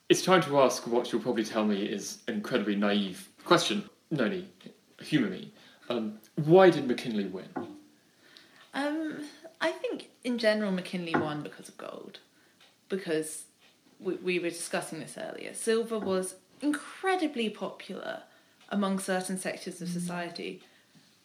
It's 0.10 0.24
time 0.24 0.42
to 0.44 0.60
ask 0.60 0.86
what 0.88 1.12
you'll 1.12 1.22
probably 1.22 1.46
tell 1.46 1.66
me 1.66 1.86
is 1.86 2.20
an 2.28 2.36
incredibly 2.36 2.76
naive 2.76 3.30
question. 3.46 3.90
Noni, 4.10 4.48
humour 5.02 5.30
me. 5.30 5.54
Um, 5.90 6.20
why 6.36 6.70
did 6.70 6.88
McKinley 6.88 7.26
win? 7.26 7.48
Um, 8.74 9.26
I 9.60 9.72
think 9.72 10.10
in 10.24 10.38
general 10.38 10.72
McKinley 10.72 11.16
won 11.16 11.44
because 11.44 11.70
of 11.70 11.78
gold, 11.78 12.20
because 12.90 13.46
we, 14.00 14.16
we 14.16 14.40
were 14.40 14.50
discussing 14.50 15.00
this 15.00 15.18
earlier. 15.18 15.54
Silver 15.54 16.00
was 16.00 16.36
incredibly 16.62 17.50
popular 17.50 18.24
among 18.70 19.00
certain 19.00 19.38
sectors 19.38 19.82
of 19.82 19.90
society, 19.90 20.62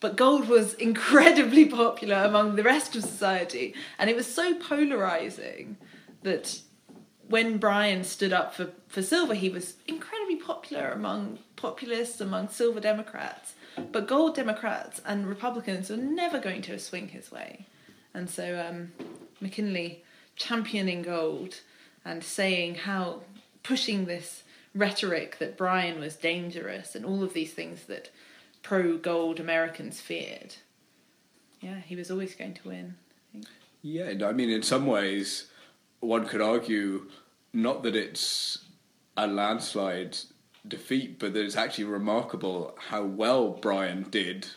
but 0.01 0.17
gold 0.17 0.49
was 0.49 0.75
incredibly 0.89 1.67
popular 1.67 2.17
among 2.17 2.57
the 2.57 2.63
rest 2.63 2.97
of 2.97 3.03
society, 3.03 3.75
and 3.99 4.11
it 4.11 4.17
was 4.17 4.33
so 4.33 4.55
polarizing 4.55 5.77
that 6.23 6.61
when 7.29 7.59
Bryan 7.59 8.05
stood 8.05 8.33
up 8.33 8.55
for, 8.55 8.71
for 8.89 9.03
silver, 9.03 9.35
he 9.35 9.49
was 9.49 9.75
incredibly 9.87 10.37
popular 10.37 10.91
among 10.91 11.39
populists, 11.57 12.21
among 12.21 12.49
silver 12.49 12.81
Democrats. 12.81 13.55
But 13.93 14.07
gold 14.07 14.37
Democrats 14.37 15.01
and 15.05 15.27
Republicans 15.27 15.91
were 15.91 15.97
never 15.97 16.39
going 16.39 16.63
to 16.63 16.79
swing 16.79 17.09
his 17.09 17.31
way. 17.31 17.67
And 18.15 18.31
so 18.31 18.65
um, 18.67 18.93
McKinley 19.41 20.05
championing 20.37 21.03
gold 21.03 21.61
and 22.05 22.23
saying 22.23 22.77
how, 22.77 23.23
pushing 23.63 24.07
this 24.07 24.45
rhetoric 24.75 25.39
that 25.39 25.57
Bryan 25.57 25.99
was 25.99 26.17
dangerous 26.17 26.95
and 26.95 27.05
all 27.05 27.23
of 27.23 27.33
these 27.33 27.53
things 27.53 27.85
that 27.85 28.11
pro 28.67 28.99
gold 28.99 29.39
Americans 29.39 30.01
feared. 30.01 30.57
Yeah, 31.61 31.79
he 31.87 31.95
was 31.95 32.11
always 32.11 32.35
going 32.35 32.55
to 32.55 32.69
win. 32.69 32.97
I. 33.33 33.47
Yeah, 33.81 34.27
I 34.27 34.33
mean, 34.33 34.51
in 34.51 34.65
some 34.65 34.87
ways, 34.87 35.47
one 36.01 36.27
could 36.27 36.41
argue 36.41 37.07
not 37.53 37.85
that 37.85 37.95
it's 37.95 38.65
a 39.17 39.29
landslide 39.29 40.19
defeat, 40.67 41.21
but 41.21 41.33
that 41.33 41.45
it's 41.45 41.57
actually 41.57 41.85
remarkable 41.85 42.77
how 42.89 43.05
well 43.05 43.51
Bryan 43.51 44.05
did, 44.11 44.49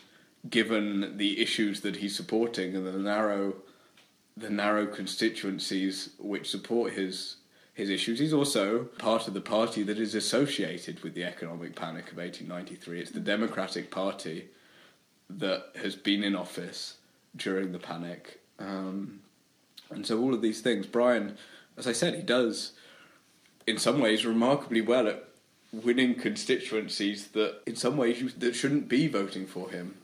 given 0.49 1.17
the 1.17 1.39
issues 1.39 1.81
that 1.81 1.97
he's 1.97 2.15
supporting 2.15 2.75
and 2.75 2.87
the 2.87 2.93
narrow, 2.93 3.57
the 4.35 4.49
narrow 4.49 4.87
constituencies 4.87 6.09
which 6.17 6.49
support 6.49 6.93
his 6.93 7.35
his 7.79 7.89
issues. 7.89 8.19
He's 8.19 8.33
also 8.33 8.83
part 8.99 9.27
of 9.27 9.33
the 9.33 9.41
party 9.41 9.83
that 9.83 9.97
is 9.97 10.13
associated 10.13 11.01
with 11.01 11.15
the 11.15 11.23
economic 11.23 11.75
panic 11.75 12.11
of 12.11 12.17
1893. 12.17 12.99
It's 12.99 13.11
the 13.11 13.21
Democratic 13.21 13.89
Party 13.89 14.49
that 15.29 15.71
has 15.81 15.95
been 15.95 16.23
in 16.23 16.35
office 16.35 16.97
during 17.35 17.71
the 17.71 17.79
panic. 17.79 18.41
Um, 18.59 19.21
and 19.89 20.05
so 20.05 20.19
all 20.19 20.33
of 20.33 20.41
these 20.41 20.59
things, 20.61 20.85
Bryan, 20.85 21.37
as 21.77 21.87
I 21.87 21.93
said, 21.93 22.15
he 22.15 22.21
does 22.21 22.73
in 23.65 23.77
some 23.77 23.99
ways 23.99 24.25
remarkably 24.25 24.81
well 24.81 25.07
at 25.07 25.23
winning 25.71 26.15
constituencies 26.15 27.27
that 27.29 27.61
in 27.65 27.75
some 27.75 27.95
ways 27.95 28.21
you, 28.21 28.29
that 28.29 28.55
shouldn't 28.55 28.89
be 28.89 29.07
voting 29.07 29.47
for 29.47 29.69
him. 29.69 29.95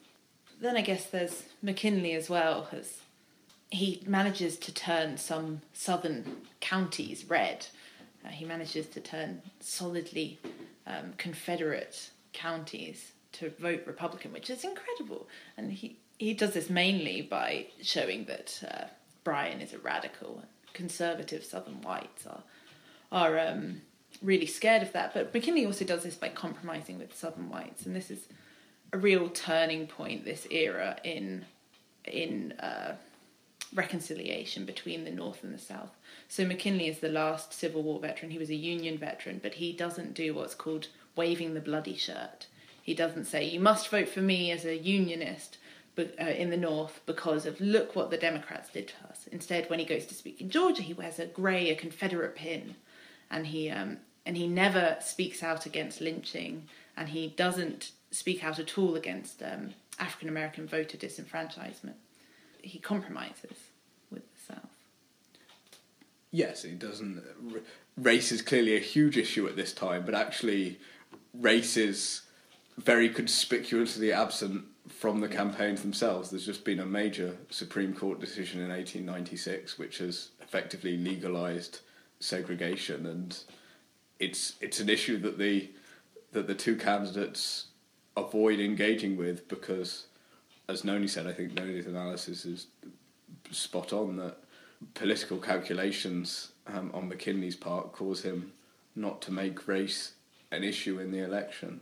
Then 0.61 0.77
I 0.77 0.81
guess 0.81 1.07
there's 1.07 1.43
McKinley 1.61 2.13
as 2.13 2.29
well, 2.29 2.69
as 2.71 2.99
he 3.71 4.03
manages 4.05 4.57
to 4.57 4.73
turn 4.73 5.17
some 5.17 5.61
southern 5.73 6.41
counties 6.59 7.25
red. 7.25 7.65
Uh, 8.23 8.29
he 8.29 8.45
manages 8.45 8.87
to 8.87 8.99
turn 8.99 9.41
solidly 9.59 10.39
um, 10.87 11.13
Confederate 11.17 12.09
counties 12.33 13.11
to 13.33 13.49
vote 13.59 13.83
Republican, 13.85 14.31
which 14.31 14.49
is 14.49 14.63
incredible. 14.63 15.27
And 15.57 15.71
he, 15.71 15.97
he 16.17 16.33
does 16.33 16.53
this 16.53 16.69
mainly 16.69 17.21
by 17.21 17.67
showing 17.81 18.25
that 18.25 18.63
uh, 18.69 18.85
Bryan 19.23 19.61
is 19.61 19.73
a 19.73 19.79
radical. 19.79 20.43
Conservative 20.73 21.43
southern 21.43 21.81
whites 21.81 22.25
are 22.27 22.43
are 23.11 23.39
um, 23.39 23.81
really 24.21 24.45
scared 24.45 24.81
of 24.81 24.91
that. 24.93 25.13
But 25.13 25.33
McKinley 25.33 25.65
also 25.65 25.85
does 25.85 26.03
this 26.03 26.15
by 26.15 26.29
compromising 26.29 26.97
with 26.97 27.15
southern 27.15 27.49
whites, 27.49 27.85
and 27.85 27.95
this 27.95 28.11
is 28.11 28.27
a 28.91 28.97
real 28.97 29.29
turning 29.29 29.87
point. 29.87 30.25
This 30.25 30.47
era 30.49 30.97
in 31.03 31.45
in 32.03 32.53
uh, 32.53 32.95
reconciliation 33.75 34.65
between 34.65 35.03
the 35.03 35.11
North 35.11 35.43
and 35.43 35.53
the 35.53 35.59
South. 35.59 35.91
So 36.27 36.45
McKinley 36.45 36.87
is 36.87 36.99
the 36.99 37.09
last 37.09 37.53
Civil 37.53 37.83
War 37.83 37.99
veteran. 37.99 38.31
He 38.31 38.39
was 38.39 38.49
a 38.49 38.55
Union 38.55 38.97
veteran, 38.97 39.39
but 39.43 39.55
he 39.55 39.73
doesn't 39.73 40.15
do 40.15 40.33
what's 40.33 40.55
called 40.55 40.87
waving 41.15 41.53
the 41.53 41.59
bloody 41.59 41.95
shirt. 41.95 42.47
He 42.81 42.93
doesn't 42.93 43.25
say 43.25 43.43
you 43.43 43.59
must 43.59 43.89
vote 43.89 44.09
for 44.09 44.21
me 44.21 44.51
as 44.51 44.65
a 44.65 44.77
Unionist. 44.77 45.57
Uh, 45.97 46.25
in 46.25 46.49
the 46.49 46.57
North, 46.57 46.99
because 47.05 47.45
of 47.45 47.61
look 47.61 47.95
what 47.95 48.09
the 48.09 48.17
Democrats 48.17 48.69
did 48.69 48.89
to 48.89 48.95
us. 49.09 49.29
Instead, 49.31 49.69
when 49.69 49.79
he 49.79 49.85
goes 49.85 50.05
to 50.05 50.13
speak 50.13 50.41
in 50.41 50.49
Georgia, 50.49 50.81
he 50.81 50.93
wears 50.93 51.19
a 51.19 51.25
grey, 51.25 51.69
a 51.69 51.75
Confederate 51.75 52.35
pin, 52.35 52.75
and 53.31 53.47
he 53.47 53.69
um, 53.69 53.99
and 54.25 54.35
he 54.35 54.45
never 54.45 54.97
speaks 54.99 55.41
out 55.41 55.65
against 55.65 56.01
lynching, 56.01 56.67
and 56.97 57.07
he 57.07 57.29
doesn't 57.37 57.91
speak 58.11 58.43
out 58.43 58.59
at 58.59 58.77
all 58.77 58.95
against 58.95 59.41
um, 59.41 59.73
African 59.97 60.27
American 60.27 60.67
voter 60.67 60.97
disenfranchisement. 60.97 61.93
He 62.61 62.79
compromises. 62.79 63.64
Yes, 66.35 66.63
he 66.63 66.71
doesn't. 66.71 67.23
Race 67.95 68.33
is 68.33 68.41
clearly 68.41 68.75
a 68.75 68.79
huge 68.79 69.15
issue 69.15 69.47
at 69.47 69.55
this 69.55 69.71
time, 69.71 70.03
but 70.05 70.13
actually, 70.13 70.77
race 71.33 71.77
is 71.77 72.23
very 72.77 73.07
conspicuously 73.07 74.11
absent 74.11 74.65
from 74.89 75.21
the 75.21 75.29
campaigns 75.29 75.81
themselves. 75.81 76.29
There's 76.29 76.45
just 76.45 76.65
been 76.65 76.81
a 76.81 76.85
major 76.85 77.37
Supreme 77.49 77.93
Court 77.93 78.19
decision 78.19 78.59
in 78.59 78.67
1896 78.67 79.79
which 79.79 79.99
has 79.99 80.31
effectively 80.41 80.97
legalized 80.97 81.79
segregation, 82.19 83.05
and 83.05 83.39
it's 84.19 84.55
it's 84.59 84.81
an 84.81 84.89
issue 84.89 85.17
that 85.19 85.37
the 85.37 85.71
that 86.33 86.47
the 86.47 86.55
two 86.55 86.75
candidates 86.75 87.67
avoid 88.17 88.59
engaging 88.59 89.15
with 89.15 89.47
because, 89.47 90.07
as 90.67 90.83
Noni 90.83 91.07
said, 91.07 91.27
I 91.27 91.31
think 91.31 91.53
Noni's 91.53 91.87
analysis 91.87 92.45
is 92.45 92.67
spot 93.51 93.93
on 93.93 94.17
that 94.17 94.39
political 94.93 95.37
calculations 95.37 96.51
um, 96.67 96.91
on 96.93 97.07
McKinley's 97.07 97.55
part 97.55 97.91
cause 97.91 98.21
him 98.21 98.51
not 98.95 99.21
to 99.23 99.31
make 99.31 99.67
race 99.67 100.13
an 100.51 100.63
issue 100.63 100.99
in 100.99 101.11
the 101.11 101.19
election. 101.19 101.81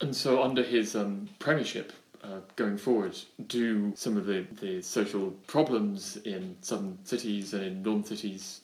And 0.00 0.14
so, 0.14 0.42
under 0.42 0.62
his 0.62 0.94
um, 0.94 1.28
premiership 1.38 1.92
uh, 2.22 2.40
going 2.56 2.76
forward, 2.76 3.16
do 3.46 3.92
some 3.96 4.16
of 4.16 4.26
the, 4.26 4.46
the 4.60 4.82
social 4.82 5.30
problems 5.46 6.16
in 6.18 6.56
southern 6.60 6.98
cities 7.04 7.54
and 7.54 7.64
in 7.64 7.82
northern 7.82 8.04
cities 8.04 8.60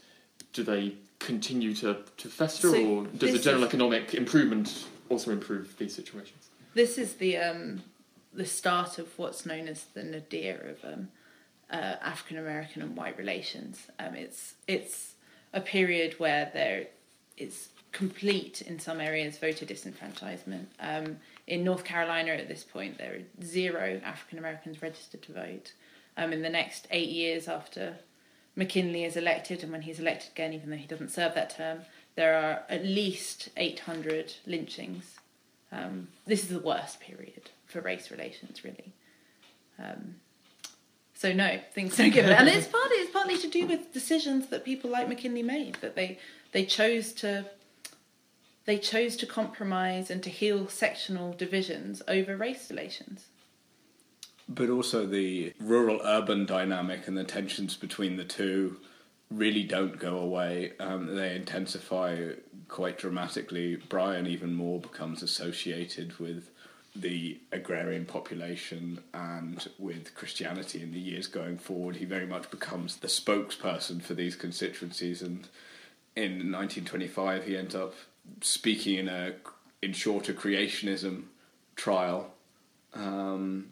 do 0.52 0.62
they 0.62 0.94
continue 1.18 1.74
to, 1.74 1.98
to 2.16 2.28
fester, 2.28 2.70
So 2.70 2.86
or 2.86 3.06
does 3.06 3.32
the 3.32 3.38
general 3.38 3.62
is- 3.62 3.68
economic 3.68 4.14
improvement 4.14 4.86
also 5.08 5.30
improve 5.30 5.76
these 5.78 5.94
situations? 5.94 6.50
This 6.74 6.98
is 6.98 7.14
the 7.14 7.36
um, 7.36 7.82
the 8.34 8.46
start 8.46 8.98
of 8.98 9.18
what's 9.18 9.44
known 9.44 9.68
as 9.68 9.84
the 9.94 10.02
nadir 10.02 10.74
of 10.76 10.92
um, 10.92 11.08
uh, 11.72 11.96
African 12.02 12.38
American 12.38 12.82
and 12.82 12.96
white 12.96 13.16
relations. 13.18 13.88
Um, 13.98 14.14
it's 14.14 14.54
it's 14.68 15.14
a 15.52 15.60
period 15.60 16.14
where 16.18 16.50
there 16.52 16.86
is 17.36 17.68
complete 17.92 18.62
in 18.62 18.78
some 18.78 19.00
areas 19.00 19.38
voter 19.38 19.66
disenfranchisement. 19.66 20.66
Um, 20.80 21.18
in 21.46 21.64
North 21.64 21.84
Carolina 21.84 22.32
at 22.32 22.48
this 22.48 22.64
point, 22.64 22.98
there 22.98 23.14
are 23.14 23.44
zero 23.44 24.00
African 24.04 24.38
Americans 24.38 24.80
registered 24.82 25.22
to 25.22 25.32
vote. 25.32 25.72
Um, 26.16 26.32
in 26.32 26.42
the 26.42 26.50
next 26.50 26.86
eight 26.90 27.08
years 27.08 27.48
after 27.48 27.96
McKinley 28.54 29.04
is 29.04 29.16
elected, 29.16 29.62
and 29.62 29.72
when 29.72 29.82
he's 29.82 29.98
elected 29.98 30.30
again, 30.32 30.52
even 30.52 30.70
though 30.70 30.76
he 30.76 30.86
doesn't 30.86 31.10
serve 31.10 31.34
that 31.34 31.50
term, 31.56 31.80
there 32.16 32.34
are 32.34 32.62
at 32.68 32.84
least 32.84 33.48
800 33.56 34.34
lynchings. 34.46 35.18
Um, 35.70 36.08
this 36.26 36.42
is 36.42 36.48
the 36.50 36.58
worst 36.58 37.00
period 37.00 37.50
for 37.66 37.80
race 37.80 38.10
relations, 38.10 38.62
really. 38.62 38.92
Um, 39.78 40.16
so 41.22 41.32
no, 41.32 41.60
things 41.72 41.96
don't 41.96 42.10
get 42.10 42.26
better, 42.26 42.34
and 42.34 42.48
it's 42.48 42.66
partly 42.66 42.96
it's 42.96 43.12
partly 43.12 43.38
to 43.38 43.46
do 43.46 43.64
with 43.68 43.92
decisions 43.92 44.48
that 44.48 44.64
people 44.64 44.90
like 44.90 45.08
McKinley 45.08 45.44
made 45.44 45.76
that 45.76 45.94
they 45.94 46.18
they 46.50 46.64
chose 46.64 47.12
to 47.12 47.44
they 48.64 48.76
chose 48.76 49.16
to 49.18 49.24
compromise 49.24 50.10
and 50.10 50.20
to 50.24 50.30
heal 50.30 50.66
sectional 50.66 51.32
divisions 51.32 52.02
over 52.08 52.36
race 52.36 52.68
relations. 52.68 53.26
But 54.48 54.68
also 54.68 55.06
the 55.06 55.52
rural 55.60 56.00
urban 56.02 56.44
dynamic 56.44 57.06
and 57.06 57.16
the 57.16 57.22
tensions 57.22 57.76
between 57.76 58.16
the 58.16 58.24
two 58.24 58.78
really 59.30 59.62
don't 59.62 60.00
go 60.00 60.18
away. 60.18 60.72
Um, 60.80 61.14
they 61.14 61.36
intensify 61.36 62.30
quite 62.66 62.98
dramatically. 62.98 63.76
Bryan 63.76 64.26
even 64.26 64.54
more 64.54 64.80
becomes 64.80 65.22
associated 65.22 66.18
with 66.18 66.50
the 66.94 67.40
agrarian 67.52 68.04
population 68.04 69.02
and 69.14 69.66
with 69.78 70.14
Christianity 70.14 70.82
in 70.82 70.92
the 70.92 70.98
years 70.98 71.26
going 71.26 71.58
forward. 71.58 71.96
He 71.96 72.04
very 72.04 72.26
much 72.26 72.50
becomes 72.50 72.96
the 72.96 73.08
spokesperson 73.08 74.02
for 74.02 74.14
these 74.14 74.36
constituencies 74.36 75.22
and 75.22 75.48
in 76.14 76.52
1925 76.52 77.44
he 77.44 77.56
ends 77.56 77.74
up 77.74 77.94
speaking 78.42 78.98
in 78.98 79.08
a 79.08 79.32
in 79.80 79.94
short 79.94 80.28
a 80.28 80.34
creationism 80.34 81.24
trial 81.74 82.34
um, 82.94 83.68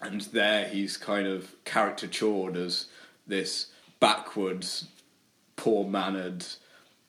and 0.00 0.20
there 0.20 0.68
he's 0.68 0.96
kind 0.96 1.26
of 1.26 1.54
caricatured 1.64 2.56
as 2.56 2.86
this 3.26 3.66
backwards, 4.00 4.86
poor 5.56 5.84
mannered 5.84 6.44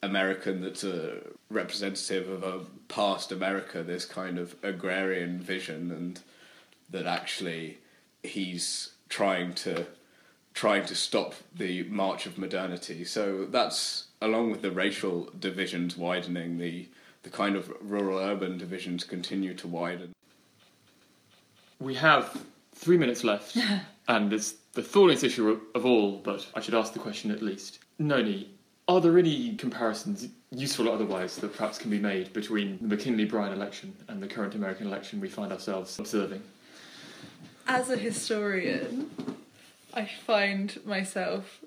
American 0.03 0.61
that's 0.61 0.83
a 0.83 1.17
representative 1.49 2.27
of 2.29 2.43
a 2.43 2.65
past 2.87 3.31
America, 3.31 3.83
this 3.83 4.05
kind 4.05 4.37
of 4.37 4.55
agrarian 4.63 5.39
vision, 5.39 5.91
and 5.91 6.19
that 6.89 7.05
actually 7.05 7.77
he's 8.23 8.91
trying 9.09 9.53
to 9.53 9.85
trying 10.53 10.85
to 10.85 10.95
stop 10.95 11.33
the 11.55 11.83
march 11.83 12.25
of 12.25 12.37
modernity. 12.37 13.05
So 13.05 13.45
that's 13.45 14.07
along 14.21 14.51
with 14.51 14.61
the 14.61 14.71
racial 14.71 15.29
divisions 15.39 15.95
widening, 15.97 16.57
the 16.57 16.87
the 17.23 17.29
kind 17.29 17.55
of 17.55 17.71
rural 17.81 18.17
urban 18.17 18.57
divisions 18.57 19.03
continue 19.03 19.53
to 19.53 19.67
widen. 19.67 20.13
We 21.79 21.93
have 21.95 22.43
three 22.73 22.97
minutes 22.97 23.23
left, 23.23 23.55
and 24.07 24.33
it's 24.33 24.53
the 24.73 24.81
thorniest 24.81 25.23
issue 25.23 25.49
of- 25.49 25.61
of 25.75 25.85
all, 25.85 26.17
but 26.17 26.47
I 26.55 26.61
should 26.61 26.73
ask 26.73 26.93
the 26.93 26.99
question 26.99 27.29
at 27.29 27.41
least. 27.41 27.79
Noni, 27.99 28.49
are 28.87 28.99
there 28.99 29.17
any 29.17 29.55
comparisons, 29.55 30.27
useful 30.51 30.89
or 30.89 30.93
otherwise, 30.93 31.37
that 31.37 31.55
perhaps 31.55 31.77
can 31.77 31.89
be 31.89 31.99
made 31.99 32.33
between 32.33 32.77
the 32.81 32.87
McKinley 32.87 33.25
Bryan 33.25 33.53
election 33.53 33.95
and 34.07 34.21
the 34.21 34.27
current 34.27 34.55
American 34.55 34.87
election 34.87 35.21
we 35.21 35.29
find 35.29 35.51
ourselves 35.51 35.97
observing? 35.99 36.41
As 37.67 37.89
a 37.89 37.97
historian, 37.97 39.09
I 39.93 40.05
find 40.05 40.79
myself 40.85 41.61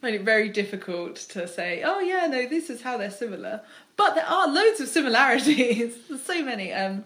find 0.00 0.14
it 0.14 0.22
very 0.22 0.48
difficult 0.48 1.16
to 1.16 1.48
say, 1.48 1.82
oh 1.84 2.00
yeah, 2.00 2.26
no, 2.26 2.48
this 2.48 2.70
is 2.70 2.82
how 2.82 2.96
they're 2.96 3.10
similar. 3.10 3.62
But 3.96 4.14
there 4.14 4.26
are 4.26 4.46
loads 4.46 4.80
of 4.80 4.88
similarities. 4.88 5.96
There's 6.08 6.22
so 6.22 6.42
many. 6.42 6.72
Um, 6.72 7.04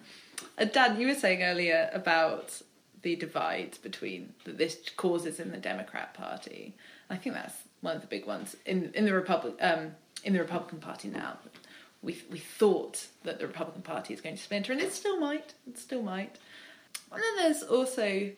uh, 0.58 0.64
Dan, 0.64 1.00
you 1.00 1.06
were 1.06 1.14
saying 1.14 1.42
earlier 1.42 1.90
about 1.92 2.60
the 3.02 3.16
divide 3.16 3.78
between 3.82 4.34
that 4.44 4.58
this 4.58 4.78
causes 4.96 5.40
in 5.40 5.50
the 5.50 5.58
Democrat 5.58 6.14
Party. 6.14 6.74
I 7.08 7.16
think 7.16 7.34
that's 7.34 7.56
one 7.82 7.94
of 7.96 8.00
the 8.00 8.08
big 8.08 8.26
ones 8.26 8.56
in 8.64 8.90
in 8.94 9.04
the 9.04 9.12
Republic 9.12 9.54
um, 9.60 9.94
in 10.24 10.32
the 10.32 10.38
Republican 10.38 10.78
Party 10.78 11.08
now. 11.08 11.38
We 12.00 12.22
we 12.30 12.38
thought 12.38 13.06
that 13.24 13.38
the 13.38 13.46
Republican 13.46 13.82
Party 13.82 14.14
is 14.14 14.20
going 14.20 14.36
to 14.36 14.42
splinter, 14.42 14.72
and 14.72 14.80
it 14.80 14.92
still 14.92 15.20
might. 15.20 15.54
It 15.68 15.78
still 15.78 16.02
might. 16.02 16.38
And 17.12 17.22
then 17.22 17.44
there's 17.44 17.62
also 17.62 18.32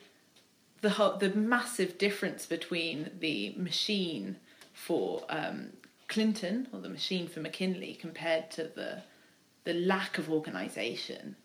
the 0.81 0.91
whole, 0.91 1.17
the 1.17 1.31
massive 1.31 1.97
difference 1.97 2.45
between 2.45 3.11
the 3.21 3.55
machine 3.57 4.37
for 4.73 5.25
um, 5.29 5.69
Clinton 6.09 6.69
or 6.73 6.81
the 6.81 6.89
machine 6.89 7.29
for 7.29 7.41
McKinley 7.41 7.95
compared 7.95 8.51
to 8.53 8.65
the 8.65 9.03
the 9.65 9.75
lack 9.75 10.19
of 10.19 10.31
organisation 10.31 11.37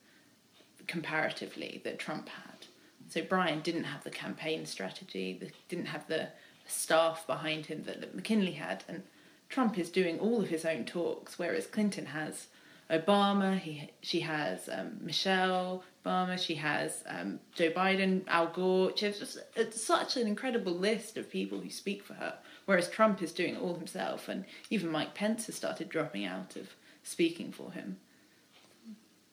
comparatively 0.87 1.79
that 1.85 1.99
Trump 1.99 2.27
had. 2.27 2.65
So 3.07 3.21
Bryan 3.21 3.61
didn't 3.61 3.85
have 3.85 4.03
the 4.03 4.09
campaign 4.09 4.65
strategy, 4.65 5.39
didn't 5.69 5.85
have 5.85 6.07
the 6.07 6.29
staff 6.69 7.25
behind 7.27 7.67
him 7.67 7.83
that, 7.83 8.15
McKinley 8.15 8.53
had, 8.53 8.83
and 8.87 9.03
Trump 9.49 9.77
is 9.77 9.89
doing 9.89 10.19
all 10.19 10.41
of 10.41 10.49
his 10.49 10.65
own 10.65 10.85
talks, 10.85 11.39
whereas 11.39 11.67
Clinton 11.67 12.07
has 12.07 12.47
Obama, 12.89 13.59
he 13.59 13.89
she 14.01 14.21
has 14.21 14.67
um, 14.69 14.97
Michelle 15.01 15.83
Obama, 16.03 16.39
she 16.39 16.55
has 16.55 17.03
um, 17.07 17.39
Joe 17.53 17.69
Biden, 17.69 18.23
Al 18.27 18.47
Gore. 18.47 18.91
She 18.95 19.05
has 19.05 19.19
just, 19.19 19.37
it's 19.55 19.83
such 19.83 20.17
an 20.17 20.27
incredible 20.27 20.73
list 20.73 21.17
of 21.17 21.29
people 21.29 21.59
who 21.59 21.69
speak 21.69 22.03
for 22.03 22.15
her. 22.15 22.35
Whereas 22.65 22.89
Trump 22.89 23.21
is 23.21 23.31
doing 23.31 23.55
it 23.55 23.61
all 23.61 23.75
himself, 23.75 24.27
and 24.27 24.45
even 24.69 24.91
Mike 24.91 25.13
Pence 25.13 25.47
has 25.47 25.55
started 25.55 25.89
dropping 25.89 26.25
out 26.25 26.55
of 26.55 26.69
speaking 27.03 27.51
for 27.51 27.71
him. 27.71 27.97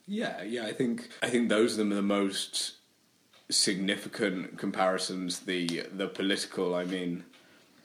Yeah, 0.07 0.43
yeah, 0.43 0.67
I 0.67 0.73
think 0.73 1.09
I 1.23 1.29
think 1.29 1.49
those 1.49 1.79
are 1.79 1.85
the 1.85 2.03
most 2.03 2.76
significant 3.49 4.59
comparisons. 4.59 5.41
The 5.41 5.87
the 5.93 6.09
political, 6.09 6.75
I 6.75 6.85
mean, 6.85 7.25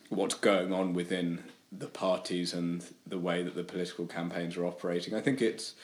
what's 0.09 0.36
going 0.36 0.74
on 0.74 0.93
within 0.93 1.43
the 1.72 1.88
parties 1.88 2.53
and 2.53 2.84
the 3.07 3.18
way 3.18 3.43
that 3.43 3.55
the 3.55 3.64
political 3.64 4.05
campaigns 4.05 4.57
are 4.57 4.66
operating. 4.66 5.14
I 5.14 5.22
think 5.22 5.41
it's 5.41 5.76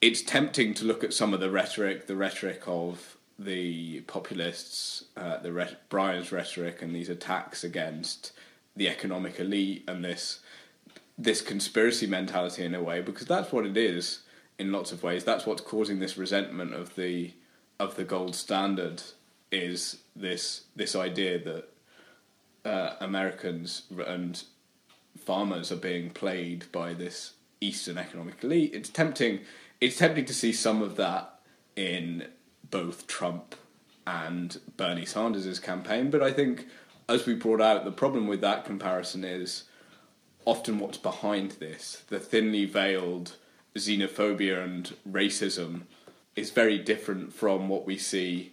it's 0.00 0.22
tempting 0.22 0.74
to 0.74 0.84
look 0.84 1.04
at 1.04 1.12
some 1.12 1.34
of 1.34 1.40
the 1.40 1.50
rhetoric, 1.50 2.06
the 2.06 2.16
rhetoric 2.16 2.62
of 2.66 3.16
the 3.38 4.00
populists, 4.02 5.04
uh, 5.16 5.38
the 5.38 5.52
re- 5.52 5.76
Bryan's 5.88 6.32
rhetoric, 6.32 6.82
and 6.82 6.94
these 6.94 7.08
attacks 7.08 7.62
against 7.62 8.32
the 8.74 8.88
economic 8.88 9.38
elite 9.38 9.84
and 9.86 10.04
this 10.04 10.40
this 11.18 11.42
conspiracy 11.42 12.06
mentality 12.06 12.64
in 12.64 12.74
a 12.74 12.82
way, 12.82 13.00
because 13.02 13.26
that's 13.26 13.52
what 13.52 13.66
it 13.66 13.76
is 13.76 14.20
in 14.58 14.72
lots 14.72 14.92
of 14.92 15.02
ways. 15.02 15.24
That's 15.24 15.44
what's 15.46 15.60
causing 15.60 15.98
this 15.98 16.16
resentment 16.16 16.72
of 16.72 16.94
the 16.94 17.32
of 17.82 17.96
the 17.96 18.04
gold 18.04 18.34
standard 18.34 19.02
is 19.50 19.98
this 20.14 20.64
this 20.76 20.94
idea 20.94 21.38
that 21.38 21.68
uh, 22.64 22.94
Americans 23.00 23.82
and 24.06 24.44
farmers 25.18 25.72
are 25.72 25.76
being 25.76 26.10
played 26.10 26.64
by 26.70 26.94
this 26.94 27.34
Eastern 27.60 27.98
economic 27.98 28.42
elite. 28.42 28.72
It's 28.72 28.88
tempting. 28.88 29.40
It's 29.80 29.98
tempting 29.98 30.24
to 30.26 30.34
see 30.34 30.52
some 30.52 30.80
of 30.80 30.96
that 30.96 31.40
in 31.74 32.28
both 32.70 33.06
Trump 33.06 33.56
and 34.06 34.60
Bernie 34.76 35.04
Sanders' 35.04 35.58
campaign, 35.58 36.10
but 36.10 36.22
I 36.22 36.32
think, 36.32 36.66
as 37.08 37.26
we 37.26 37.34
brought 37.34 37.60
out, 37.60 37.84
the 37.84 37.92
problem 37.92 38.26
with 38.26 38.40
that 38.40 38.64
comparison 38.64 39.24
is 39.24 39.64
often 40.44 40.78
what's 40.78 40.98
behind 40.98 41.52
this. 41.52 42.02
The 42.08 42.18
thinly 42.18 42.64
veiled 42.64 43.36
xenophobia 43.76 44.62
and 44.62 44.94
racism 45.08 45.82
is 46.36 46.50
very 46.50 46.78
different 46.78 47.32
from 47.32 47.68
what 47.68 47.86
we 47.86 47.98
see 47.98 48.52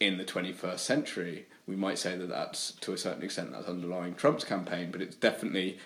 in 0.00 0.18
the 0.18 0.24
21st 0.24 0.78
century. 0.78 1.46
We 1.66 1.76
might 1.76 1.98
say 1.98 2.16
that 2.16 2.28
that's, 2.28 2.72
to 2.72 2.92
a 2.92 2.98
certain 2.98 3.22
extent, 3.22 3.52
that's 3.52 3.68
underlying 3.68 4.14
Trump's 4.14 4.44
campaign, 4.44 4.90
but 4.90 5.00
it's 5.00 5.16
definitely 5.16 5.78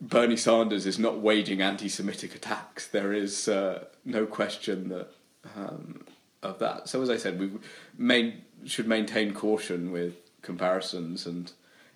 Bernie 0.00 0.36
Sanders 0.36 0.86
is 0.86 0.98
not 0.98 1.20
waging 1.20 1.62
anti-Semitic 1.62 2.34
attacks. 2.34 2.86
There 2.86 3.12
is 3.12 3.48
uh, 3.48 3.84
no 4.04 4.26
question 4.26 4.90
that 4.90 5.08
um, 5.56 6.04
of 6.42 6.58
that. 6.58 6.88
So 6.88 7.02
as 7.02 7.10
I 7.10 7.16
said, 7.16 7.38
we 7.38 7.50
main, 7.96 8.42
should 8.64 8.86
maintain 8.86 9.32
caution 9.32 9.90
with 9.90 10.14
comparisons 10.42 11.26
and 11.26 11.50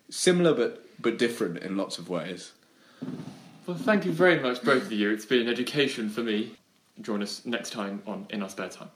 similar 0.09 0.53
but 0.53 0.85
but 1.01 1.17
different 1.17 1.57
in 1.59 1.77
lots 1.77 1.97
of 1.97 2.09
ways. 2.09 2.51
Well, 3.65 3.77
thank 3.77 4.05
you 4.05 4.11
very 4.11 4.39
much, 4.39 4.61
both 4.61 4.83
of 4.83 4.91
you. 4.91 5.09
It's 5.11 5.25
been 5.25 5.41
an 5.41 5.49
education 5.49 6.09
for 6.09 6.21
me. 6.21 6.51
Join 6.99 7.23
us 7.23 7.45
next 7.45 7.71
time 7.71 8.03
on 8.05 8.27
In 8.29 8.43
Our 8.43 8.49
Spare 8.49 8.69
Time. 8.69 8.89